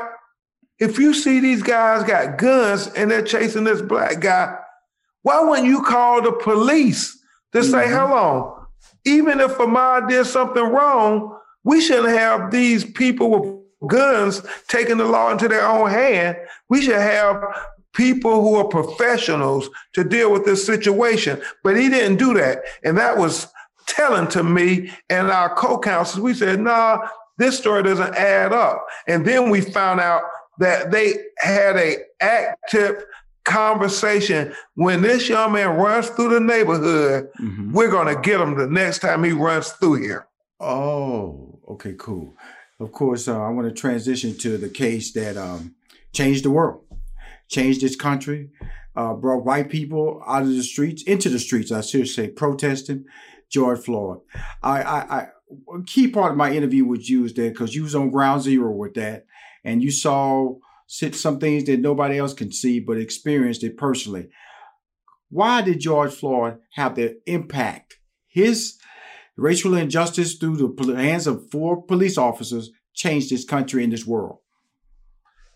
if 0.79 0.99
you 0.99 1.15
see 1.15 1.41
these 1.41 1.63
guys 1.63 2.05
got 2.05 2.39
guns 2.39 2.89
and 2.89 3.11
they're 3.11 3.23
chasing 3.23 3.65
this 3.65 3.83
black 3.83 4.21
guy, 4.21 4.57
why 5.23 5.43
wouldn't 5.43 5.69
you 5.69 5.83
call 5.83 6.23
the 6.23 6.33
police 6.33 7.19
to 7.53 7.59
mm-hmm. 7.59 7.71
say, 7.71 7.89
hello? 7.89 8.67
Even 9.05 9.41
if 9.41 9.57
Ahmaud 9.59 10.09
did 10.09 10.27
something 10.27 10.63
wrong, 10.63 11.39
we 11.65 11.81
shouldn't 11.81 12.09
have 12.09 12.51
these 12.51 12.85
people 12.85 13.31
with 13.31 13.91
guns 13.91 14.43
taking 14.69 14.97
the 14.99 15.05
law 15.05 15.31
into 15.31 15.49
their 15.49 15.67
own 15.67 15.91
hand. 15.91 16.37
We 16.69 16.83
should 16.83 16.95
have 16.95 17.43
people 17.95 18.43
who 18.43 18.57
are 18.57 18.65
professionals 18.65 19.69
to 19.95 20.05
deal 20.05 20.33
with 20.33 20.45
this 20.45 20.65
situation. 20.65 21.41
But 21.65 21.77
he 21.77 21.89
didn't 21.89 22.17
do 22.17 22.35
that. 22.35 22.63
And 22.85 22.97
that 22.99 23.19
was 23.19 23.49
telling 23.87 24.29
to 24.29 24.43
me 24.43 24.91
and 25.09 25.31
our 25.31 25.55
co-counsels. 25.55 26.21
We 26.21 26.35
said, 26.35 26.61
nah, 26.61 26.99
this 27.39 27.59
story 27.59 27.83
doesn't 27.83 28.15
add 28.15 28.53
up. 28.53 28.87
And 29.07 29.25
then 29.27 29.51
we 29.51 29.61
found 29.61 30.01
out 30.01 30.23
that 30.59 30.91
they 30.91 31.15
had 31.39 31.77
a 31.77 31.99
active 32.21 33.05
conversation. 33.49 34.53
When 34.75 35.03
this 35.03 35.29
young 35.29 35.53
man 35.53 35.77
runs 35.77 36.11
through 36.11 36.35
the 36.35 36.41
neighborhood, 36.41 37.31
mm-hmm. 37.41 37.73
we're 37.73 37.91
going 37.91 38.15
to 38.15 38.21
get 38.21 38.41
him 38.41 38.57
the 38.57 38.69
next 38.69 39.01
time 39.01 39.25
he 39.25 39.33
runs 39.33 39.71
through 39.71 40.03
here. 40.03 40.29
Oh, 40.61 41.59
okay, 41.69 41.95
cool. 41.99 42.37
Of 42.79 42.93
course, 42.93 43.27
uh, 43.27 43.41
I 43.41 43.49
want 43.51 43.67
to 43.69 43.75
transition 43.75 44.37
to 44.39 44.59
the 44.59 44.69
case 44.69 45.13
that 45.13 45.37
um, 45.37 45.75
changed 46.13 46.45
the 46.45 46.51
world, 46.51 46.85
changed 47.49 47.81
this 47.81 47.97
country, 47.97 48.51
uh, 48.95 49.15
brought 49.15 49.45
white 49.45 49.69
people 49.69 50.23
out 50.27 50.43
of 50.43 50.49
the 50.49 50.63
streets, 50.63 51.03
into 51.03 51.29
the 51.29 51.39
streets, 51.39 51.73
I 51.73 51.81
should 51.81 52.09
say, 52.09 52.29
protesting 52.29 53.05
George 53.51 53.81
Floyd. 53.81 54.21
I, 54.63 54.83
I, 54.83 55.19
I 55.19 55.27
a 55.75 55.83
key 55.83 56.09
part 56.09 56.33
of 56.33 56.37
my 56.37 56.53
interview 56.53 56.85
with 56.85 57.09
you 57.09 57.25
is 57.25 57.33
that 57.35 57.53
because 57.53 57.75
you 57.75 57.83
was 57.83 57.95
on 57.95 58.11
ground 58.11 58.43
zero 58.43 58.71
with 58.71 58.95
that, 58.95 59.25
and 59.65 59.83
you 59.83 59.91
saw 59.91 60.57
some 60.89 61.39
things 61.39 61.65
that 61.65 61.81
nobody 61.81 62.19
else 62.19 62.33
can 62.33 62.51
see, 62.51 62.81
but 62.81 62.97
experienced 62.97 63.63
it 63.63 63.77
personally. 63.77 64.29
Why 65.31 65.63
did 65.63 65.81
George 65.81 66.13
Floyd 66.13 66.59
have 66.73 66.95
the 66.95 67.21
impact? 67.27 67.99
His 68.27 68.79
racial 69.37 69.75
injustice 69.75 70.35
through 70.35 70.57
the 70.57 70.97
hands 70.97 71.27
of 71.27 71.51
four 71.51 71.83
police 71.83 72.17
officers 72.19 72.71
changed 72.95 73.31
this 73.31 73.45
country 73.45 73.85
and 73.85 73.93
this 73.93 74.07
world. 74.07 74.39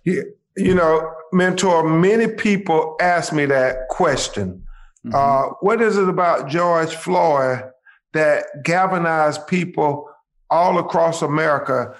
Yeah, 0.04 0.22
you 0.56 0.74
know, 0.74 1.10
mentor, 1.32 1.88
many 1.88 2.28
people 2.28 2.96
ask 3.00 3.32
me 3.32 3.46
that 3.46 3.88
question. 3.88 4.64
Mm-hmm. 5.06 5.14
Uh, 5.14 5.54
what 5.60 5.80
is 5.80 5.96
it 5.96 6.08
about 6.08 6.48
George 6.48 6.94
Floyd 6.94 7.64
that 8.12 8.44
galvanized 8.62 9.46
people 9.46 10.08
all 10.50 10.78
across 10.78 11.22
America 11.22 11.96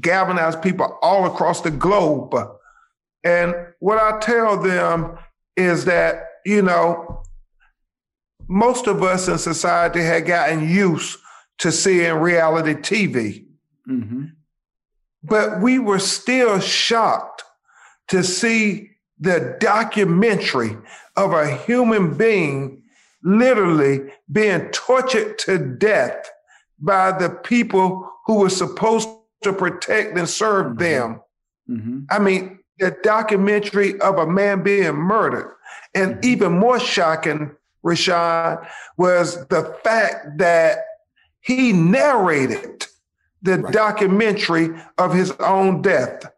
galvanized 0.00 0.62
people 0.62 0.98
all 1.02 1.26
across 1.26 1.60
the 1.60 1.70
globe. 1.70 2.34
And 3.24 3.54
what 3.80 3.98
I 3.98 4.18
tell 4.20 4.60
them 4.60 5.18
is 5.56 5.84
that, 5.84 6.24
you 6.44 6.62
know, 6.62 7.22
most 8.48 8.86
of 8.86 9.02
us 9.02 9.28
in 9.28 9.38
society 9.38 10.00
had 10.00 10.26
gotten 10.26 10.68
used 10.68 11.18
to 11.58 11.70
seeing 11.70 12.14
reality 12.14 12.74
TV. 12.74 13.46
Mm-hmm. 13.88 14.24
But 15.22 15.60
we 15.60 15.78
were 15.78 15.98
still 15.98 16.58
shocked 16.60 17.44
to 18.08 18.24
see 18.24 18.90
the 19.18 19.56
documentary 19.60 20.76
of 21.16 21.32
a 21.32 21.54
human 21.54 22.16
being 22.16 22.82
literally 23.22 24.12
being 24.32 24.68
tortured 24.70 25.38
to 25.38 25.58
death 25.58 26.30
by 26.78 27.12
the 27.12 27.28
people 27.28 28.10
who 28.26 28.38
were 28.38 28.50
supposed 28.50 29.08
to 29.42 29.52
protect 29.52 30.16
and 30.16 30.28
serve 30.28 30.66
mm-hmm. 30.66 30.78
them. 30.78 31.20
Mm-hmm. 31.68 31.98
I 32.10 32.18
mean, 32.18 32.59
the 32.80 32.96
documentary 33.02 34.00
of 34.00 34.18
a 34.18 34.26
man 34.26 34.62
being 34.62 34.96
murdered. 34.96 35.54
And 35.94 36.14
mm-hmm. 36.14 36.24
even 36.24 36.58
more 36.58 36.80
shocking, 36.80 37.54
Rashad, 37.84 38.68
was 38.96 39.46
the 39.48 39.76
fact 39.84 40.38
that 40.38 40.78
he 41.40 41.72
narrated 41.72 42.86
the 43.42 43.58
right. 43.58 43.72
documentary 43.72 44.70
of 44.98 45.14
his 45.14 45.30
own 45.40 45.82
death. 45.82 46.30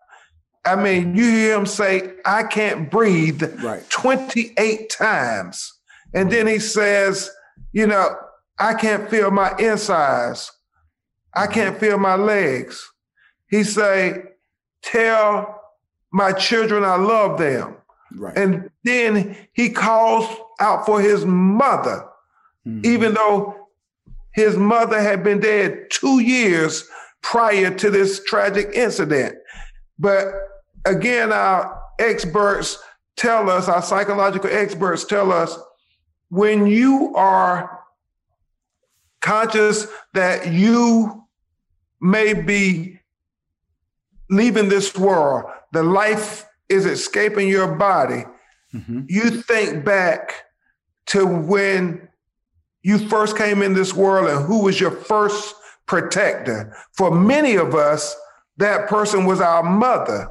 I 0.64 0.76
mean, 0.76 1.16
you 1.16 1.24
hear 1.24 1.59
him 1.59 1.66
say, 1.66 2.12
I 2.24 2.44
can't 2.44 2.90
breathe 2.90 3.42
right. 3.64 3.88
28 3.90 4.90
times. 4.90 5.72
And 6.14 6.31
then 6.31 6.46
he 6.46 6.59
says, 6.59 7.31
you 7.72 7.87
know, 7.87 8.16
I 8.59 8.74
can't 8.74 9.09
feel 9.11 9.31
my 9.31 9.57
insides. 9.59 10.52
I 11.35 11.44
mm-hmm. 11.44 11.52
can't 11.52 11.81
feel 11.81 11.98
my 11.98 12.14
legs. 12.14 12.88
He 13.48 13.64
say, 13.64 14.22
tell 14.83 15.62
my 16.12 16.33
children 16.33 16.85
I 16.85 16.96
love 16.96 17.38
them. 17.38 17.77
Right. 18.14 18.37
And 18.37 18.70
then 18.85 19.37
he 19.53 19.70
calls 19.70 20.27
out 20.61 20.85
for 20.85 21.01
his 21.01 21.25
mother, 21.25 22.07
mm-hmm. 22.66 22.85
even 22.85 23.14
though 23.14 23.68
his 24.35 24.57
mother 24.57 25.01
had 25.01 25.25
been 25.25 25.40
dead 25.40 25.87
two 25.90 26.20
years 26.20 26.88
prior 27.22 27.75
to 27.75 27.90
this 27.90 28.22
tragic 28.25 28.70
incident. 28.75 29.37
But 29.98 30.27
again, 30.85 31.33
our 31.33 31.81
experts 31.98 32.79
tell 33.16 33.48
us, 33.48 33.68
our 33.68 33.83
psychological 33.83 34.51
experts 34.51 35.05
tell 35.05 35.33
us, 35.33 35.59
when 36.29 36.66
you 36.66 37.14
are 37.14 37.81
conscious 39.20 39.87
that 40.14 40.51
you 40.53 41.25
may 42.01 42.33
be 42.33 42.98
leaving 44.29 44.68
this 44.68 44.96
world, 44.96 45.44
the 45.72 45.82
life 45.82 46.46
is 46.68 46.87
escaping 46.87 47.48
your 47.48 47.74
body, 47.74 48.24
mm-hmm. 48.74 49.02
you 49.08 49.30
think 49.30 49.85
back 49.85 50.44
to 51.06 51.26
when 51.26 52.08
you 52.82 52.98
first 52.98 53.37
came 53.37 53.62
in 53.62 53.74
this 53.74 53.94
world 53.94 54.28
and 54.28 54.44
who 54.46 54.62
was 54.62 54.80
your 54.80 54.90
first 54.90 55.54
protector. 55.87 56.74
For 56.92 57.11
many 57.11 57.56
of 57.56 57.74
us, 57.74 58.16
that 58.56 58.88
person 58.88 59.24
was 59.24 59.40
our 59.40 59.62
mother. 59.62 60.28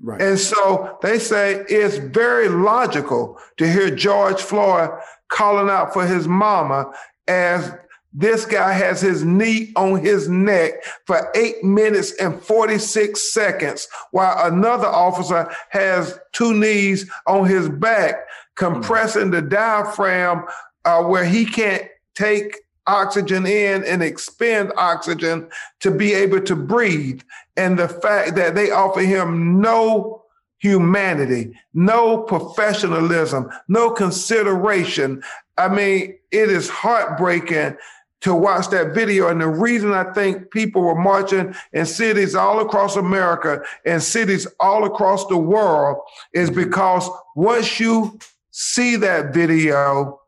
Right. 0.00 0.20
And 0.20 0.38
so 0.38 0.98
they 1.02 1.18
say 1.18 1.64
it's 1.68 1.96
very 1.96 2.48
logical 2.48 3.38
to 3.56 3.70
hear 3.70 3.94
George 3.94 4.40
Floyd 4.40 4.90
calling 5.28 5.70
out 5.70 5.92
for 5.92 6.06
his 6.06 6.28
mama 6.28 6.92
as 7.26 7.72
this 8.18 8.46
guy 8.46 8.72
has 8.72 9.02
his 9.02 9.24
knee 9.24 9.72
on 9.76 10.00
his 10.00 10.26
neck 10.26 10.82
for 11.04 11.30
eight 11.34 11.62
minutes 11.62 12.12
and 12.14 12.42
46 12.42 13.32
seconds, 13.32 13.86
while 14.10 14.50
another 14.50 14.86
officer 14.86 15.52
has 15.68 16.18
two 16.32 16.54
knees 16.54 17.10
on 17.26 17.46
his 17.46 17.68
back, 17.68 18.14
compressing 18.54 19.30
the 19.30 19.42
diaphragm 19.42 20.46
uh, 20.86 21.02
where 21.02 21.26
he 21.26 21.44
can't 21.44 21.82
take 22.14 22.56
oxygen 22.86 23.46
in 23.46 23.84
and 23.84 24.02
expend 24.02 24.72
oxygen 24.78 25.46
to 25.80 25.90
be 25.90 26.14
able 26.14 26.40
to 26.40 26.56
breathe. 26.56 27.20
And 27.58 27.78
the 27.78 27.88
fact 27.88 28.34
that 28.36 28.54
they 28.54 28.70
offer 28.70 29.00
him 29.00 29.60
no 29.60 30.22
humanity, 30.58 31.52
no 31.74 32.22
professionalism, 32.22 33.50
no 33.68 33.90
consideration. 33.90 35.22
I 35.58 35.68
mean, 35.68 36.16
it 36.30 36.50
is 36.50 36.70
heartbreaking 36.70 37.76
to 38.22 38.34
watch 38.34 38.68
that 38.70 38.94
video. 38.94 39.28
And 39.28 39.40
the 39.40 39.48
reason 39.48 39.92
I 39.92 40.12
think 40.12 40.50
people 40.50 40.82
were 40.82 41.00
marching 41.00 41.54
in 41.72 41.86
cities 41.86 42.34
all 42.34 42.60
across 42.60 42.96
America 42.96 43.62
and 43.84 44.02
cities 44.02 44.46
all 44.58 44.84
across 44.84 45.26
the 45.26 45.36
world 45.36 45.98
is 46.32 46.50
because 46.50 47.08
once 47.34 47.78
you 47.78 48.18
see 48.50 48.96
that 48.96 49.34
video, 49.34 50.20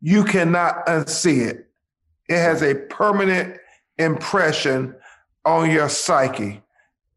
you 0.00 0.24
cannot 0.24 0.86
unsee 0.86 1.46
it. 1.46 1.68
It 2.28 2.38
has 2.38 2.62
a 2.62 2.74
permanent 2.74 3.58
impression 3.98 4.94
on 5.44 5.70
your 5.70 5.88
psyche. 5.88 6.62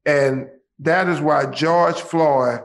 And 0.05 0.49
that 0.79 1.07
is 1.07 1.21
why 1.21 1.45
George 1.47 1.99
Floyd 1.99 2.61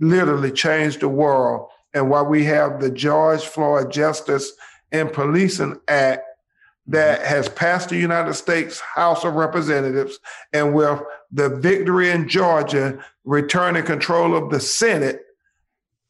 literally 0.00 0.52
changed 0.52 1.00
the 1.00 1.08
world 1.08 1.68
and 1.94 2.08
why 2.08 2.22
we 2.22 2.44
have 2.44 2.80
the 2.80 2.90
George 2.90 3.42
Floyd 3.42 3.92
Justice 3.92 4.52
and 4.90 5.12
Policing 5.12 5.80
Act 5.88 6.22
that 6.86 7.20
mm-hmm. 7.20 7.28
has 7.28 7.48
passed 7.48 7.88
the 7.88 7.96
United 7.96 8.34
States 8.34 8.80
House 8.80 9.24
of 9.24 9.34
Representatives 9.34 10.18
and 10.52 10.74
with 10.74 11.00
the 11.30 11.48
victory 11.48 12.10
in 12.10 12.28
Georgia 12.28 12.98
returning 13.24 13.84
control 13.84 14.36
of 14.36 14.50
the 14.50 14.60
Senate 14.60 15.22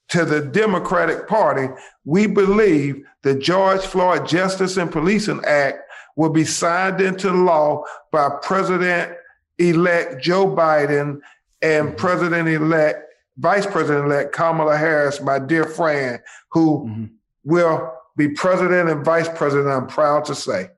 to 0.09 0.25
the 0.25 0.43
Democratic 0.43 1.27
Party, 1.27 1.69
we 2.05 2.27
believe 2.27 3.05
the 3.23 3.35
George 3.35 3.81
Floyd 3.81 4.27
Justice 4.27 4.77
and 4.77 4.91
Policing 4.91 5.43
Act 5.47 5.79
will 6.17 6.31
be 6.31 6.45
signed 6.45 7.01
into 7.01 7.31
law 7.31 7.85
by 8.11 8.29
President 8.43 9.17
elect 9.59 10.23
Joe 10.23 10.47
Biden 10.47 11.21
and 11.63 11.89
mm-hmm. 11.89 11.97
President 11.97 12.49
elect, 12.49 12.99
Vice 13.39 13.67
President 13.67 14.07
elect 14.07 14.35
Kamala 14.35 14.77
Harris, 14.77 15.21
my 15.21 15.39
dear 15.39 15.65
friend, 15.65 16.21
who 16.51 16.87
mm-hmm. 16.87 17.05
will 17.45 17.93
be 18.17 18.29
president 18.29 18.89
and 18.89 19.05
vice 19.05 19.29
president, 19.29 19.69
I'm 19.69 19.87
proud 19.87 20.25
to 20.27 20.35
say. 20.35 20.71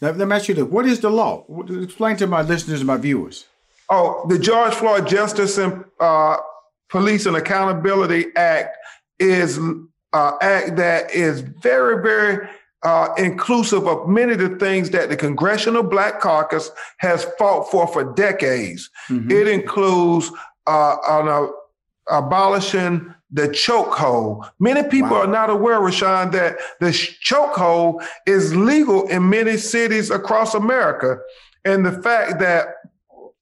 Now, 0.00 0.10
let 0.10 0.28
me 0.28 0.34
ask 0.34 0.48
you 0.48 0.54
this 0.54 0.64
what 0.64 0.86
is 0.86 1.00
the 1.00 1.10
law? 1.10 1.44
Explain 1.82 2.16
to 2.16 2.26
my 2.26 2.42
listeners 2.42 2.80
and 2.80 2.86
my 2.86 2.96
viewers. 2.96 3.46
Oh, 3.88 4.26
the 4.28 4.38
George 4.38 4.74
Floyd 4.74 5.06
Justice 5.06 5.58
and 5.58 5.84
uh, 6.00 6.38
Police 6.88 7.26
and 7.26 7.36
Accountability 7.36 8.26
Act 8.36 8.76
is 9.18 9.58
an 9.58 9.88
uh, 10.12 10.32
act 10.40 10.76
that 10.76 11.10
is 11.14 11.40
very, 11.40 12.02
very 12.02 12.48
uh, 12.82 13.08
inclusive 13.16 13.86
of 13.86 14.08
many 14.08 14.32
of 14.32 14.38
the 14.38 14.56
things 14.56 14.90
that 14.90 15.08
the 15.08 15.16
Congressional 15.16 15.82
Black 15.82 16.20
Caucus 16.20 16.70
has 16.98 17.24
fought 17.38 17.70
for 17.70 17.86
for 17.86 18.12
decades. 18.14 18.90
Mm-hmm. 19.08 19.30
It 19.30 19.48
includes 19.48 20.30
uh, 20.66 20.96
on 21.08 21.28
a, 21.28 21.48
abolishing 22.14 23.14
the 23.32 23.48
chokehold. 23.48 24.48
Many 24.60 24.88
people 24.88 25.10
wow. 25.10 25.22
are 25.22 25.26
not 25.26 25.50
aware, 25.50 25.80
Rushion, 25.80 26.30
that 26.32 26.58
the 26.80 26.88
chokehold 26.88 28.06
is 28.26 28.54
legal 28.54 29.08
in 29.08 29.28
many 29.28 29.56
cities 29.56 30.10
across 30.10 30.54
America. 30.54 31.18
And 31.64 31.84
the 31.84 32.02
fact 32.02 32.38
that 32.40 32.66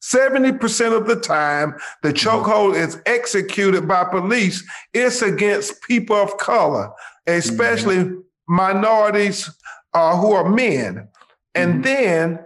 70% 0.00 0.96
of 0.96 1.07
the 1.07 1.16
time 1.16 1.74
the 2.03 2.12
mm-hmm. 2.12 2.29
chokehold 2.29 2.76
is 2.76 3.03
executed 3.05 3.87
by 3.87 4.05
police, 4.05 4.64
it's 4.94 5.22
against 5.22 5.83
people 5.83 6.16
of 6.16 6.37
color, 6.38 6.90
especially 7.26 7.96
mm-hmm 7.96 8.20
minorities 8.50 9.48
uh, 9.94 10.16
who 10.16 10.33
are 10.33 10.50
men. 10.50 11.09
And 11.55 11.74
mm-hmm. 11.74 11.83
then 11.83 12.44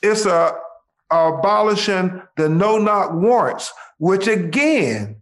it's 0.00 0.24
a, 0.24 0.56
a 1.10 1.32
abolishing 1.32 2.22
the 2.36 2.48
no 2.48 2.78
knock 2.78 3.12
warrants, 3.12 3.72
which 3.98 4.28
again 4.28 5.19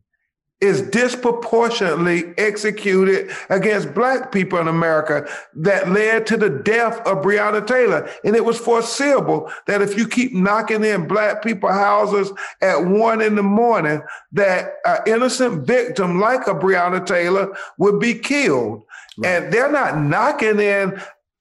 is 0.60 0.82
disproportionately 0.90 2.34
executed 2.36 3.30
against 3.48 3.94
black 3.94 4.32
people 4.32 4.58
in 4.58 4.66
America 4.66 5.28
that 5.54 5.88
led 5.90 6.26
to 6.26 6.36
the 6.36 6.50
death 6.50 6.98
of 7.06 7.22
Breonna 7.22 7.64
Taylor. 7.64 8.10
And 8.24 8.34
it 8.34 8.44
was 8.44 8.58
foreseeable 8.58 9.52
that 9.68 9.82
if 9.82 9.96
you 9.96 10.08
keep 10.08 10.32
knocking 10.32 10.82
in 10.82 11.06
black 11.06 11.42
people 11.44 11.72
houses 11.72 12.32
at 12.60 12.84
one 12.84 13.20
in 13.20 13.36
the 13.36 13.42
morning, 13.42 14.02
that 14.32 14.74
an 14.84 14.98
innocent 15.06 15.64
victim 15.64 16.18
like 16.18 16.48
a 16.48 16.54
Breonna 16.54 17.06
Taylor 17.06 17.56
would 17.78 18.00
be 18.00 18.14
killed. 18.14 18.82
Right. 19.18 19.28
And 19.30 19.52
they're 19.52 19.70
not 19.70 20.00
knocking 20.00 20.58
in 20.58 21.00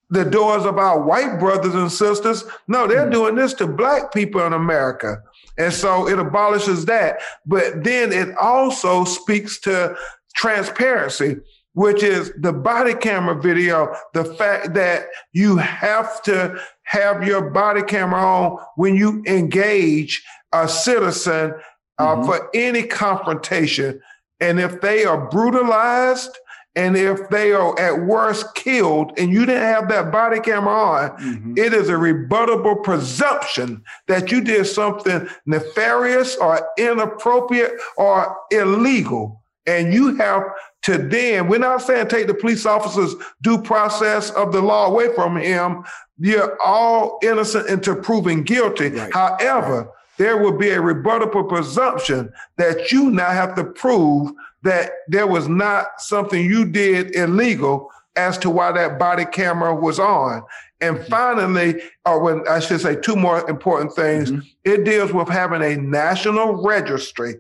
the 0.10 0.26
doors 0.26 0.66
of 0.66 0.78
our 0.78 1.02
white 1.02 1.40
brothers 1.40 1.76
and 1.76 1.92
sisters. 1.92 2.44
No, 2.68 2.88
they're 2.88 3.02
mm-hmm. 3.02 3.12
doing 3.12 3.36
this 3.36 3.54
to 3.56 3.68
black 3.68 4.14
people 4.14 4.46
in 4.46 4.54
America. 4.54 5.22
And 5.58 5.74
so 5.74 6.08
it 6.08 6.20
abolishes 6.20 6.86
that. 6.86 7.20
But 7.46 7.84
then 7.84 8.12
it 8.12 8.36
also 8.38 9.04
speaks 9.04 9.60
to 9.62 9.96
transparency, 10.36 11.38
which 11.74 12.04
is 12.04 12.32
the 12.40 12.54
body 12.54 12.94
camera 12.94 13.40
video, 13.40 13.94
the 14.14 14.26
fact 14.26 14.74
that 14.76 15.08
you 15.34 15.58
have 15.58 16.22
to 16.24 16.60
have 16.84 17.28
your 17.28 17.50
body 17.50 17.84
camera 17.84 18.22
on 18.22 18.58
when 18.76 18.96
you 18.96 19.24
engage 19.28 20.24
a 20.54 20.68
citizen 20.68 21.54
uh, 21.98 22.16
mm-hmm. 22.16 22.26
for 22.26 22.50
any 22.54 22.84
confrontation. 22.84 24.00
And 24.40 24.60
if 24.60 24.82
they 24.82 25.04
are 25.06 25.30
brutalized, 25.30 26.38
and 26.78 26.96
if 26.96 27.28
they 27.30 27.54
are 27.54 27.78
at 27.80 28.06
worst 28.06 28.54
killed 28.54 29.12
and 29.18 29.34
you 29.34 29.48
didn't 29.48 29.64
have 29.64 29.90
that 29.90 30.12
body 30.12 30.40
camera 30.40 30.76
on, 30.76 31.10
mm-hmm. 31.18 31.54
it 31.58 31.74
is 31.74 31.90
a 31.90 31.94
rebuttable 31.94 32.84
presumption 32.84 33.84
that 34.06 34.32
you 34.32 34.42
did 34.42 34.64
something 34.66 35.28
nefarious 35.48 36.38
or 36.38 36.70
inappropriate 36.78 37.72
or 37.98 38.38
illegal. 38.52 39.42
And 39.66 39.92
you 39.92 40.16
have 40.18 40.44
to 40.84 41.00
then, 41.00 41.48
we're 41.48 41.58
not 41.58 41.82
saying 41.82 42.10
take 42.10 42.28
the 42.28 42.36
police 42.36 42.68
officer's 42.68 43.16
due 43.42 43.60
process 43.60 44.30
of 44.30 44.54
the 44.54 44.62
law 44.62 44.86
away 44.86 45.12
from 45.16 45.36
him. 45.36 45.84
You're 46.20 46.60
all 46.64 47.18
innocent 47.24 47.70
until 47.70 47.96
proven 47.96 48.44
guilty. 48.44 48.90
Right. 48.90 49.12
However, 49.12 49.78
right. 49.80 49.90
there 50.18 50.38
will 50.38 50.56
be 50.56 50.70
a 50.70 50.78
rebuttable 50.78 51.50
presumption 51.50 52.32
that 52.58 52.92
you 52.92 53.10
now 53.10 53.32
have 53.32 53.56
to 53.56 53.64
prove 53.64 54.32
that 54.64 54.92
there 55.08 55.28
was 55.28 55.48
not 55.48 56.02
something 56.02 56.44
you 56.44 56.66
did 56.66 57.16
illegal 57.16 57.90
as 58.16 58.38
to 58.40 58.50
why 58.50 58.72
that 58.72 58.98
body 58.98 59.26
camera 59.26 59.74
was 59.74 60.00
on. 60.00 60.44
And 60.82 60.98
mm-hmm. 60.98 61.10
finally, 61.10 61.82
or 62.06 62.20
when 62.20 62.48
I 62.48 62.60
should 62.60 62.82
say 62.82 62.96
two 62.96 63.16
more 63.16 63.48
important 63.50 63.94
things, 63.94 64.32
mm-hmm. 64.32 64.48
it 64.64 64.84
deals 64.84 65.14
with 65.14 65.30
having 65.30 65.62
a 65.62 65.78
national 65.78 66.64
registry. 66.64 67.36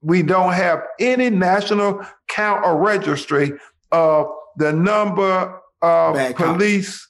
We 0.00 0.22
don't 0.22 0.52
have 0.52 0.82
any 1.00 1.30
national 1.30 2.06
count 2.28 2.64
or 2.64 2.76
registry 2.76 3.52
of 3.90 4.26
the 4.56 4.72
number 4.72 5.60
of 5.82 6.14
Bad 6.14 6.36
police 6.36 7.08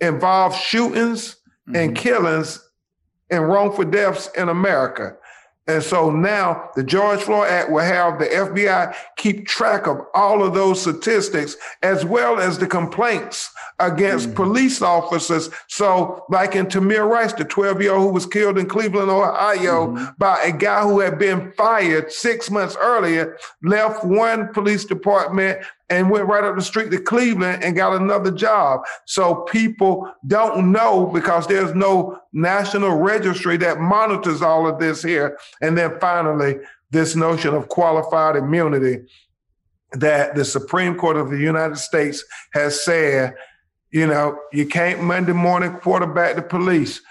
involved 0.00 0.56
shootings 0.56 1.36
mm-hmm. 1.68 1.76
and 1.76 1.96
killings 1.96 2.60
and 3.30 3.48
wrongful 3.48 3.84
deaths 3.84 4.30
in 4.36 4.48
America. 4.48 5.16
And 5.68 5.82
so 5.82 6.10
now 6.10 6.70
the 6.74 6.82
George 6.82 7.20
Floyd 7.20 7.48
Act 7.48 7.70
will 7.70 7.84
have 7.84 8.18
the 8.18 8.26
FBI 8.26 8.94
keep 9.16 9.46
track 9.46 9.86
of 9.86 10.00
all 10.12 10.42
of 10.42 10.54
those 10.54 10.80
statistics 10.80 11.56
as 11.82 12.04
well 12.04 12.40
as 12.40 12.58
the 12.58 12.66
complaints 12.66 13.48
against 13.78 14.26
mm-hmm. 14.26 14.36
police 14.36 14.82
officers. 14.82 15.50
So, 15.68 16.24
like 16.28 16.56
in 16.56 16.66
Tamir 16.66 17.08
Rice, 17.08 17.32
the 17.32 17.44
12 17.44 17.80
year 17.80 17.94
old 17.94 18.02
who 18.02 18.12
was 18.12 18.26
killed 18.26 18.58
in 18.58 18.66
Cleveland, 18.66 19.10
Ohio, 19.10 19.88
mm-hmm. 19.88 20.04
by 20.18 20.40
a 20.42 20.52
guy 20.52 20.82
who 20.82 20.98
had 20.98 21.18
been 21.18 21.52
fired 21.52 22.10
six 22.10 22.50
months 22.50 22.76
earlier, 22.80 23.36
left 23.62 24.04
one 24.04 24.52
police 24.52 24.84
department 24.84 25.64
and 25.92 26.08
went 26.08 26.26
right 26.26 26.42
up 26.42 26.56
the 26.56 26.62
street 26.62 26.90
to 26.90 26.98
Cleveland 26.98 27.62
and 27.62 27.76
got 27.76 28.00
another 28.00 28.30
job. 28.30 28.80
So 29.04 29.42
people 29.42 30.10
don't 30.26 30.72
know 30.72 31.06
because 31.06 31.46
there's 31.46 31.74
no 31.74 32.18
national 32.32 32.96
registry 32.96 33.58
that 33.58 33.78
monitors 33.78 34.40
all 34.40 34.66
of 34.66 34.78
this 34.78 35.02
here. 35.02 35.38
And 35.60 35.76
then 35.76 36.00
finally, 36.00 36.56
this 36.90 37.14
notion 37.14 37.54
of 37.54 37.68
qualified 37.68 38.36
immunity 38.36 39.00
that 39.92 40.34
the 40.34 40.46
Supreme 40.46 40.96
Court 40.96 41.18
of 41.18 41.28
the 41.28 41.38
United 41.38 41.76
States 41.76 42.24
has 42.54 42.82
said, 42.82 43.34
you 43.90 44.06
know, 44.06 44.38
you 44.50 44.64
can't 44.64 45.02
Monday 45.02 45.34
morning 45.34 45.74
quarterback 45.74 46.36
the 46.36 46.42
police. 46.42 47.02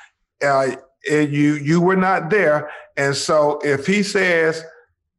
Uh, 0.44 0.76
you 1.08 1.56
you 1.56 1.80
were 1.82 1.96
not 1.96 2.32
there, 2.32 2.72
and 2.98 3.16
so 3.16 3.60
if 3.64 3.86
he 3.86 4.02
says 4.02 4.64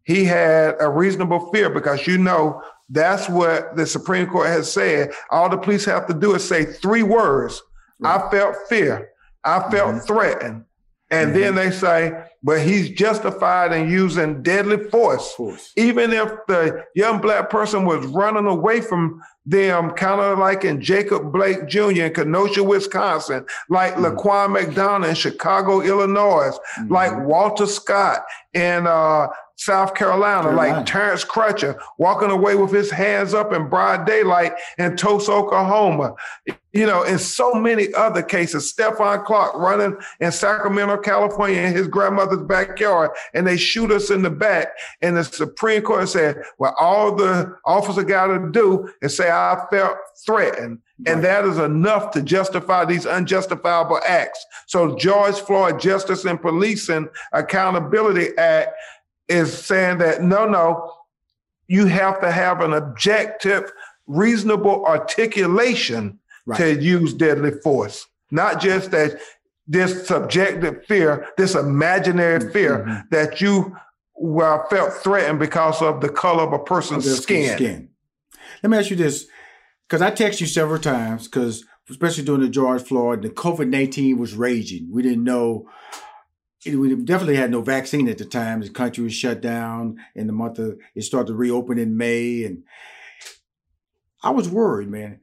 he 0.02 0.24
had 0.24 0.74
a 0.80 0.88
reasonable 0.88 1.52
fear, 1.52 1.70
because 1.70 2.08
you 2.08 2.18
know 2.18 2.60
that's 2.92 3.28
what 3.28 3.74
the 3.74 3.86
Supreme 3.86 4.26
Court 4.26 4.48
has 4.48 4.70
said. 4.70 5.12
All 5.30 5.48
the 5.48 5.56
police 5.56 5.84
have 5.86 6.06
to 6.08 6.14
do 6.14 6.34
is 6.34 6.46
say 6.46 6.66
three 6.66 7.02
words. 7.02 7.62
Right. 7.98 8.20
I 8.20 8.30
felt 8.30 8.54
fear. 8.68 9.10
I 9.44 9.60
felt 9.70 9.94
mm-hmm. 9.94 10.06
threatened. 10.06 10.64
And 11.10 11.30
mm-hmm. 11.30 11.40
then 11.40 11.54
they 11.54 11.70
say, 11.70 12.24
but 12.42 12.60
he's 12.60 12.90
justified 12.90 13.72
in 13.72 13.88
using 13.88 14.42
deadly 14.42 14.78
force. 14.88 15.32
force. 15.32 15.72
Even 15.76 16.12
if 16.12 16.28
the 16.48 16.84
young 16.94 17.20
black 17.20 17.50
person 17.50 17.84
was 17.84 18.04
running 18.06 18.46
away 18.46 18.80
from 18.80 19.22
them, 19.46 19.90
kind 19.90 20.20
of 20.20 20.38
like 20.38 20.64
in 20.64 20.80
Jacob 20.80 21.32
Blake 21.32 21.68
Jr. 21.68 22.04
in 22.04 22.14
Kenosha, 22.14 22.62
Wisconsin, 22.62 23.44
like 23.68 23.94
mm-hmm. 23.94 24.04
Laquan 24.16 24.52
McDonald 24.52 25.08
in 25.08 25.14
Chicago, 25.14 25.80
Illinois, 25.80 26.50
mm-hmm. 26.78 26.92
like 26.92 27.26
Walter 27.26 27.66
Scott 27.66 28.22
in 28.54 28.86
uh, 28.86 29.28
South 29.56 29.94
Carolina, 29.94 30.48
Carolina, 30.48 30.76
like 30.76 30.86
Terrence 30.86 31.24
Crutcher 31.24 31.78
walking 31.98 32.30
away 32.30 32.56
with 32.56 32.72
his 32.72 32.90
hands 32.90 33.32
up 33.32 33.52
in 33.52 33.68
broad 33.68 34.06
daylight 34.06 34.52
in 34.78 34.96
Tulsa, 34.96 35.30
Oklahoma. 35.30 36.14
You 36.72 36.86
know, 36.86 37.04
in 37.04 37.18
so 37.18 37.54
many 37.54 37.92
other 37.94 38.22
cases, 38.22 38.72
Stephon 38.72 39.24
Clark 39.24 39.54
running 39.54 39.96
in 40.20 40.32
Sacramento, 40.32 40.96
California, 40.98 41.60
in 41.60 41.74
his 41.74 41.86
backyard, 42.40 43.10
and 43.34 43.46
they 43.46 43.56
shoot 43.56 43.90
us 43.90 44.10
in 44.10 44.22
the 44.22 44.30
back. 44.30 44.68
And 45.00 45.16
the 45.16 45.24
Supreme 45.24 45.82
Court 45.82 46.08
said, 46.08 46.42
well, 46.58 46.74
all 46.78 47.14
the 47.14 47.56
officer 47.64 48.02
got 48.02 48.28
to 48.28 48.50
do 48.50 48.92
is 49.02 49.16
say, 49.16 49.30
I 49.30 49.64
felt 49.70 49.96
threatened. 50.24 50.78
Right. 50.98 51.14
And 51.14 51.24
that 51.24 51.44
is 51.44 51.58
enough 51.58 52.12
to 52.12 52.22
justify 52.22 52.84
these 52.84 53.06
unjustifiable 53.06 54.00
acts. 54.06 54.44
So 54.66 54.96
George 54.96 55.36
Floyd 55.40 55.80
Justice 55.80 56.24
and 56.24 56.40
Policing 56.40 57.08
Accountability 57.32 58.36
Act 58.38 58.70
is 59.28 59.56
saying 59.56 59.98
that 59.98 60.22
no, 60.22 60.46
no, 60.46 60.92
you 61.68 61.86
have 61.86 62.20
to 62.20 62.30
have 62.30 62.60
an 62.60 62.72
objective, 62.72 63.72
reasonable 64.06 64.84
articulation 64.84 66.18
right. 66.44 66.58
to 66.58 66.82
use 66.82 67.14
deadly 67.14 67.52
force, 67.62 68.06
not 68.30 68.60
just 68.60 68.90
that 68.90 69.18
this 69.66 70.06
subjective 70.06 70.84
fear, 70.86 71.28
this 71.36 71.54
imaginary 71.54 72.40
mm-hmm. 72.40 72.50
fear 72.50 72.78
mm-hmm. 72.78 73.00
that 73.10 73.40
you 73.40 73.76
well, 74.14 74.66
felt 74.70 74.92
threatened 74.92 75.38
because 75.38 75.82
of 75.82 76.00
the 76.00 76.08
color 76.08 76.44
of 76.44 76.52
a 76.52 76.58
person's 76.58 77.06
of 77.06 77.18
skin. 77.18 77.56
skin. 77.56 77.88
Let 78.62 78.70
me 78.70 78.78
ask 78.78 78.90
you 78.90 78.96
this, 78.96 79.26
because 79.88 80.02
I 80.02 80.10
text 80.10 80.40
you 80.40 80.46
several 80.46 80.80
times, 80.80 81.26
because 81.26 81.64
especially 81.90 82.24
during 82.24 82.42
the 82.42 82.48
George 82.48 82.82
Floyd, 82.82 83.22
the 83.22 83.30
COVID 83.30 83.68
nineteen 83.68 84.18
was 84.18 84.34
raging. 84.34 84.88
We 84.92 85.02
didn't 85.02 85.24
know 85.24 85.68
we 86.64 86.94
definitely 86.94 87.34
had 87.34 87.50
no 87.50 87.60
vaccine 87.60 88.08
at 88.08 88.18
the 88.18 88.24
time. 88.24 88.60
The 88.60 88.70
country 88.70 89.02
was 89.02 89.14
shut 89.14 89.40
down 89.40 89.96
in 90.14 90.28
the 90.28 90.32
month 90.32 90.60
of, 90.60 90.78
it 90.94 91.02
started 91.02 91.26
to 91.26 91.34
reopen 91.34 91.76
in 91.76 91.96
May. 91.96 92.44
And 92.44 92.62
I 94.22 94.30
was 94.30 94.48
worried, 94.48 94.88
man. 94.88 95.18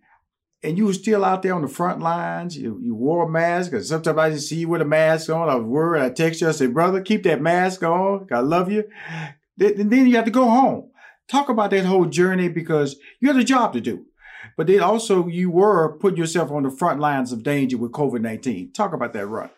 And 0.62 0.78
you 0.78 0.86
were 0.86 0.94
still 0.94 1.24
out 1.24 1.42
there 1.42 1.54
on 1.54 1.62
the 1.62 1.70
front 1.70 2.02
lines. 2.02 2.58
You, 2.58 2.80
you 2.82 2.94
wore 2.94 3.28
a 3.28 3.30
mask. 3.30 3.72
Because 3.72 3.88
sometimes 3.88 4.18
I 4.18 4.30
just 4.32 4.50
see 4.50 4.58
you 4.58 4.68
with 4.68 4.82
a 4.82 4.86
mask 4.86 5.30
on. 5.30 5.48
I 5.48 5.56
worried. 5.56 6.04
I 6.04 6.10
text 6.10 6.42
you. 6.42 6.50
I 6.50 6.52
said, 6.52 6.74
brother, 6.74 7.02
keep 7.02 7.24
that 7.24 7.42
mask 7.42 7.82
on. 7.84 8.28
I 8.32 8.40
love 8.40 8.72
you. 8.72 8.84
And 9.60 9.90
then 9.92 10.08
you 10.08 10.16
have 10.18 10.26
to 10.26 10.32
go 10.32 10.50
home. 10.50 10.90
Talk 11.30 11.50
about 11.50 11.72
that 11.72 11.86
whole 11.86 12.06
journey 12.06 12.50
because 12.50 12.98
you 13.20 13.30
had 13.30 13.38
a 13.38 13.44
job 13.44 13.74
to 13.74 13.82
do. 13.82 14.06
But 14.58 14.68
then 14.68 14.82
also 14.82 15.28
you 15.28 15.50
were 15.52 15.98
putting 15.98 16.18
yourself 16.18 16.52
on 16.52 16.64
the 16.64 16.72
front 16.72 17.00
lines 17.00 17.32
of 17.32 17.44
danger 17.44 17.78
with 17.78 17.92
COVID-19. 17.92 18.74
Talk 18.74 18.94
about 18.94 19.14
that 19.14 19.28
run. 19.28 19.50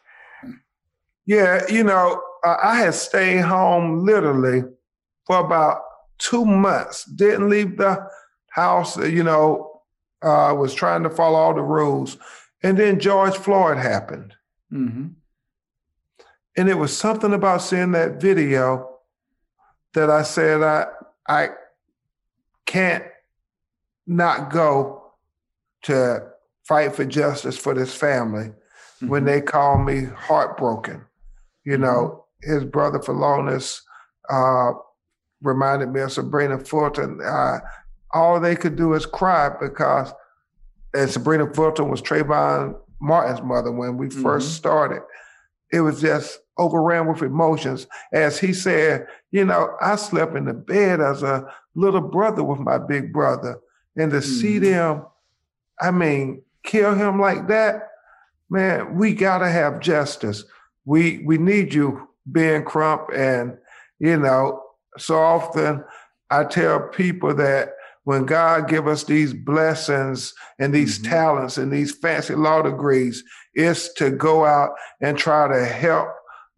Yeah, 1.25 1.61
you 1.69 1.83
know, 1.83 2.21
I 2.43 2.75
had 2.75 2.93
stayed 2.93 3.41
home 3.41 4.05
literally 4.05 4.63
for 5.25 5.37
about 5.37 5.81
two 6.17 6.45
months. 6.45 7.05
Didn't 7.05 7.49
leave 7.49 7.77
the 7.77 8.05
house. 8.49 8.97
You 8.97 9.23
know, 9.23 9.70
uh, 10.21 10.53
was 10.57 10.73
trying 10.73 11.03
to 11.03 11.09
follow 11.09 11.37
all 11.37 11.53
the 11.53 11.61
rules, 11.61 12.17
and 12.63 12.77
then 12.77 12.99
George 12.99 13.35
Floyd 13.35 13.77
happened. 13.77 14.33
Mm-hmm. 14.71 15.07
And 16.57 16.69
it 16.69 16.77
was 16.77 16.95
something 16.95 17.33
about 17.33 17.61
seeing 17.61 17.91
that 17.93 18.21
video 18.21 18.97
that 19.93 20.09
I 20.09 20.23
said 20.23 20.61
I 20.61 20.87
I 21.27 21.49
can't 22.65 23.03
not 24.07 24.51
go 24.51 25.13
to 25.83 26.27
fight 26.63 26.95
for 26.95 27.05
justice 27.05 27.57
for 27.57 27.73
this 27.73 27.93
family 27.93 28.47
mm-hmm. 28.47 29.07
when 29.07 29.25
they 29.25 29.41
call 29.41 29.77
me 29.77 30.05
heartbroken. 30.05 31.05
You 31.63 31.77
know, 31.77 32.25
his 32.41 32.63
brother 32.65 32.99
Philonise 32.99 33.81
uh, 34.29 34.71
reminded 35.41 35.89
me 35.89 36.01
of 36.01 36.11
Sabrina 36.11 36.59
Fulton. 36.59 37.19
Uh, 37.23 37.59
all 38.13 38.39
they 38.39 38.55
could 38.55 38.75
do 38.75 38.93
is 38.93 39.05
cry 39.05 39.49
because, 39.59 40.13
and 40.93 41.09
Sabrina 41.09 41.51
Fulton 41.53 41.89
was 41.89 42.01
Trayvon 42.01 42.75
Martin's 43.01 43.41
mother 43.41 43.71
when 43.71 43.97
we 43.97 44.07
mm-hmm. 44.07 44.21
first 44.21 44.55
started. 44.55 45.01
It 45.71 45.81
was 45.81 46.01
just 46.01 46.39
overran 46.57 47.07
with 47.07 47.21
emotions. 47.21 47.87
As 48.11 48.39
he 48.39 48.53
said, 48.53 49.07
you 49.31 49.45
know, 49.45 49.75
I 49.81 49.95
slept 49.95 50.35
in 50.35 50.45
the 50.45 50.53
bed 50.53 50.99
as 50.99 51.23
a 51.23 51.45
little 51.75 52.01
brother 52.01 52.43
with 52.43 52.59
my 52.59 52.77
big 52.77 53.13
brother. 53.13 53.59
And 53.95 54.11
to 54.11 54.17
mm-hmm. 54.17 54.39
see 54.39 54.59
them, 54.59 55.05
I 55.79 55.91
mean, 55.91 56.41
kill 56.63 56.93
him 56.93 57.19
like 57.19 57.47
that, 57.47 57.89
man, 58.49 58.95
we 58.95 59.13
gotta 59.13 59.49
have 59.49 59.79
justice 59.79 60.43
we 60.85 61.19
we 61.19 61.37
need 61.37 61.73
you, 61.73 62.07
Ben 62.25 62.63
Crump, 62.63 63.09
and 63.13 63.57
you 63.99 64.17
know, 64.17 64.61
so 64.97 65.19
often 65.19 65.83
I 66.29 66.43
tell 66.43 66.79
people 66.89 67.33
that 67.35 67.73
when 68.03 68.25
God 68.25 68.67
give 68.67 68.87
us 68.87 69.03
these 69.03 69.33
blessings 69.33 70.33
and 70.59 70.73
these 70.73 70.99
mm-hmm. 70.99 71.11
talents 71.11 71.57
and 71.57 71.71
these 71.71 71.95
fancy 71.95 72.35
law 72.35 72.61
degrees, 72.61 73.23
it's 73.53 73.93
to 73.93 74.09
go 74.09 74.45
out 74.45 74.71
and 75.01 75.17
try 75.17 75.47
to 75.47 75.65
help 75.65 76.09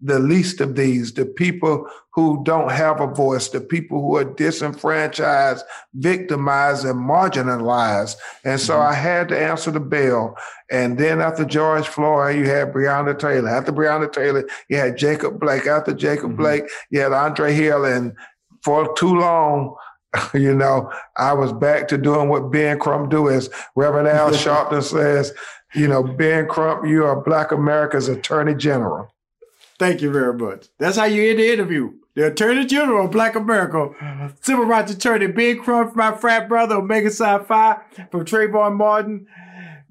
the 0.03 0.19
least 0.19 0.59
of 0.59 0.75
these, 0.75 1.13
the 1.13 1.25
people 1.25 1.87
who 2.13 2.43
don't 2.43 2.71
have 2.71 2.99
a 2.99 3.07
voice, 3.07 3.47
the 3.47 3.61
people 3.61 4.01
who 4.01 4.17
are 4.17 4.25
disenfranchised, 4.25 5.63
victimized, 5.93 6.85
and 6.85 6.99
marginalized. 6.99 8.17
And 8.43 8.59
so 8.59 8.73
mm-hmm. 8.73 8.91
I 8.91 8.93
had 8.93 9.29
to 9.29 9.39
answer 9.41 9.71
the 9.71 9.79
bell. 9.79 10.35
And 10.69 10.97
then 10.97 11.21
after 11.21 11.45
George 11.45 11.87
Floyd, 11.87 12.35
you 12.35 12.45
had 12.49 12.73
Breonna 12.73 13.17
Taylor. 13.17 13.49
After 13.49 13.71
Breonna 13.71 14.11
Taylor, 14.11 14.45
you 14.67 14.77
had 14.77 14.97
Jacob 14.97 15.39
Blake. 15.39 15.65
After 15.65 15.93
Jacob 15.93 16.31
mm-hmm. 16.31 16.37
Blake, 16.37 16.63
you 16.89 16.99
had 16.99 17.13
Andre 17.13 17.53
Hill. 17.53 17.85
And 17.85 18.13
for 18.61 18.93
too 18.95 19.15
long, 19.15 19.75
you 20.33 20.53
know, 20.53 20.91
I 21.17 21.33
was 21.33 21.53
back 21.53 21.87
to 21.89 21.97
doing 21.97 22.29
what 22.29 22.51
Ben 22.51 22.79
Crump 22.79 23.09
do, 23.09 23.29
as 23.29 23.49
Reverend 23.75 24.07
Al 24.07 24.29
Sharpton 24.31 24.83
says, 24.83 25.33
you 25.73 25.87
know, 25.87 26.03
Ben 26.03 26.47
Crump, 26.47 26.87
you 26.87 27.05
are 27.05 27.21
Black 27.21 27.51
America's 27.51 28.07
Attorney 28.07 28.55
General. 28.55 29.11
Thank 29.79 30.01
you 30.01 30.11
very 30.11 30.33
much. 30.33 30.67
That's 30.77 30.97
how 30.97 31.05
you 31.05 31.29
end 31.29 31.39
the 31.39 31.51
interview. 31.51 31.93
The 32.15 32.27
Attorney 32.27 32.65
General 32.65 33.05
of 33.05 33.11
Black 33.11 33.35
America, 33.35 33.89
Civil 34.41 34.65
Rights 34.65 34.91
Attorney 34.91 35.27
Ben 35.27 35.59
Crump, 35.59 35.95
my 35.95 36.15
frat 36.15 36.47
brother, 36.47 36.75
Omega 36.75 37.09
Psi 37.09 37.39
Phi, 37.39 37.77
from 38.11 38.23
Trayvon 38.23 38.75
Martin. 38.75 39.25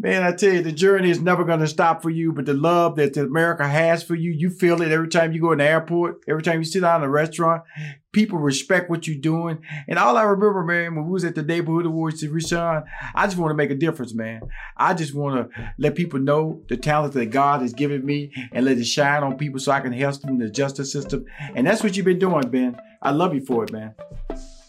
Man, 0.03 0.25
I 0.25 0.33
tell 0.33 0.53
you, 0.53 0.62
the 0.62 0.73
journey 0.73 1.11
is 1.11 1.21
never 1.21 1.45
going 1.45 1.61
to 1.61 1.67
stop 1.69 2.03
for 2.03 2.11
you, 2.11 2.33
but 2.33 2.45
the 2.45 2.55
love 2.55 2.97
that 2.97 3.17
America 3.17 3.69
has 3.69 4.03
for 4.03 4.17
you, 4.17 4.33
you 4.33 4.51
feel 4.51 4.83
it 4.83 4.91
every 4.91 5.07
time 5.07 5.33
you 5.33 5.41
go 5.41 5.53
in 5.53 5.59
the 5.59 5.65
airport, 5.65 6.25
every 6.27 6.43
time 6.43 6.59
you 6.59 6.65
sit 6.65 6.81
down 6.81 7.03
in 7.03 7.09
a 7.09 7.09
restaurant. 7.09 7.62
People 8.11 8.41
respect 8.41 8.91
what 8.91 9.07
you're 9.07 9.21
doing. 9.21 9.62
And 9.87 10.01
all 10.01 10.17
I 10.17 10.25
remember, 10.25 10.65
man, 10.65 10.97
when 10.97 11.05
we 11.05 11.12
was 11.12 11.25
at 11.25 11.37
the 11.37 11.45
neighborhood 11.45 11.87
awards 11.87 12.19
to 12.19 12.31
Rushion, 12.31 12.83
I 13.15 13.27
just 13.27 13.37
want 13.37 13.53
to 13.53 13.55
make 13.55 13.71
a 13.71 13.77
difference, 13.77 14.12
man. 14.12 14.41
I 14.77 14.93
just 14.93 15.15
want 15.15 15.53
to 15.53 15.73
let 15.79 15.95
people 15.95 16.19
know 16.19 16.61
the 16.69 16.77
talent 16.77 17.15
that 17.15 17.27
God 17.27 17.61
has 17.62 17.73
given 17.73 18.05
me 18.05 18.33
and 18.51 18.65
let 18.67 18.79
it 18.79 18.85
shine 18.85 19.23
on 19.23 19.38
people 19.38 19.61
so 19.61 19.71
I 19.71 19.79
can 19.79 19.93
help 19.93 20.21
them 20.21 20.31
in 20.31 20.38
the 20.38 20.51
justice 20.51 20.91
system. 20.93 21.27
And 21.55 21.65
that's 21.65 21.85
what 21.85 21.97
you've 21.97 22.07
been 22.07 22.19
doing, 22.19 22.49
Ben. 22.49 22.77
I 23.01 23.12
love 23.12 23.37
you 23.37 23.47
for 23.47 23.62
it, 23.62 23.71
man. 23.71 23.95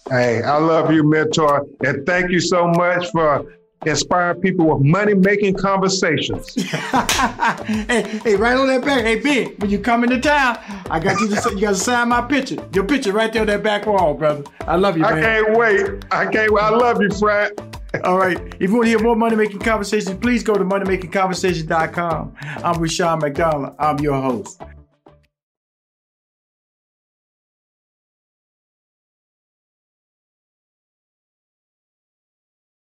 Hey, 0.08 0.44
I 0.44 0.58
love 0.58 0.94
you, 0.94 1.04
mentor. 1.04 1.66
And 1.84 2.06
thank 2.06 2.30
you 2.30 2.40
so 2.40 2.68
much 2.68 3.10
for 3.10 3.52
inspire 3.86 4.36
people 4.36 4.66
with 4.68 4.86
money 4.86 5.14
making 5.14 5.56
conversations. 5.56 6.54
hey, 6.64 8.20
hey, 8.24 8.36
right 8.36 8.58
on 8.58 8.68
that 8.68 8.84
back. 8.84 9.04
Hey, 9.04 9.20
Ben, 9.20 9.56
when 9.58 9.70
you 9.70 9.80
come 9.80 10.04
into 10.04 10.20
town, 10.20 10.58
I 10.90 11.00
got 11.00 11.20
you 11.20 11.30
to 11.30 11.50
you 11.54 11.62
got 11.62 11.70
to 11.70 11.76
sign 11.76 12.10
my 12.10 12.22
picture. 12.22 12.58
Your 12.74 12.86
picture 12.86 13.12
right 13.12 13.32
there 13.32 13.42
on 13.42 13.48
that 13.48 13.64
back 13.64 13.86
wall, 13.86 14.14
brother. 14.14 14.44
I 14.62 14.76
love 14.76 14.98
you, 14.98 15.04
man. 15.04 15.18
I 15.18 15.22
can't 15.22 15.58
wait. 15.58 16.06
I 16.12 16.26
can't 16.26 16.52
wait. 16.52 16.64
I 16.64 16.70
love 16.70 17.02
you, 17.02 17.10
Fred. 17.12 17.52
All 18.04 18.18
right. 18.18 18.40
If 18.60 18.70
you 18.70 18.76
want 18.76 18.86
to 18.86 18.90
hear 18.90 19.00
more 19.00 19.16
money 19.16 19.36
making 19.36 19.60
conversations, 19.60 20.18
please 20.20 20.44
go 20.44 20.56
to 20.56 20.64
moneymakingconversation.com. 20.64 22.36
I'm 22.42 22.82
Rushion 22.82 23.20
McDonald. 23.20 23.76
I'm 23.78 24.00
your 24.00 24.20
host. 24.20 24.62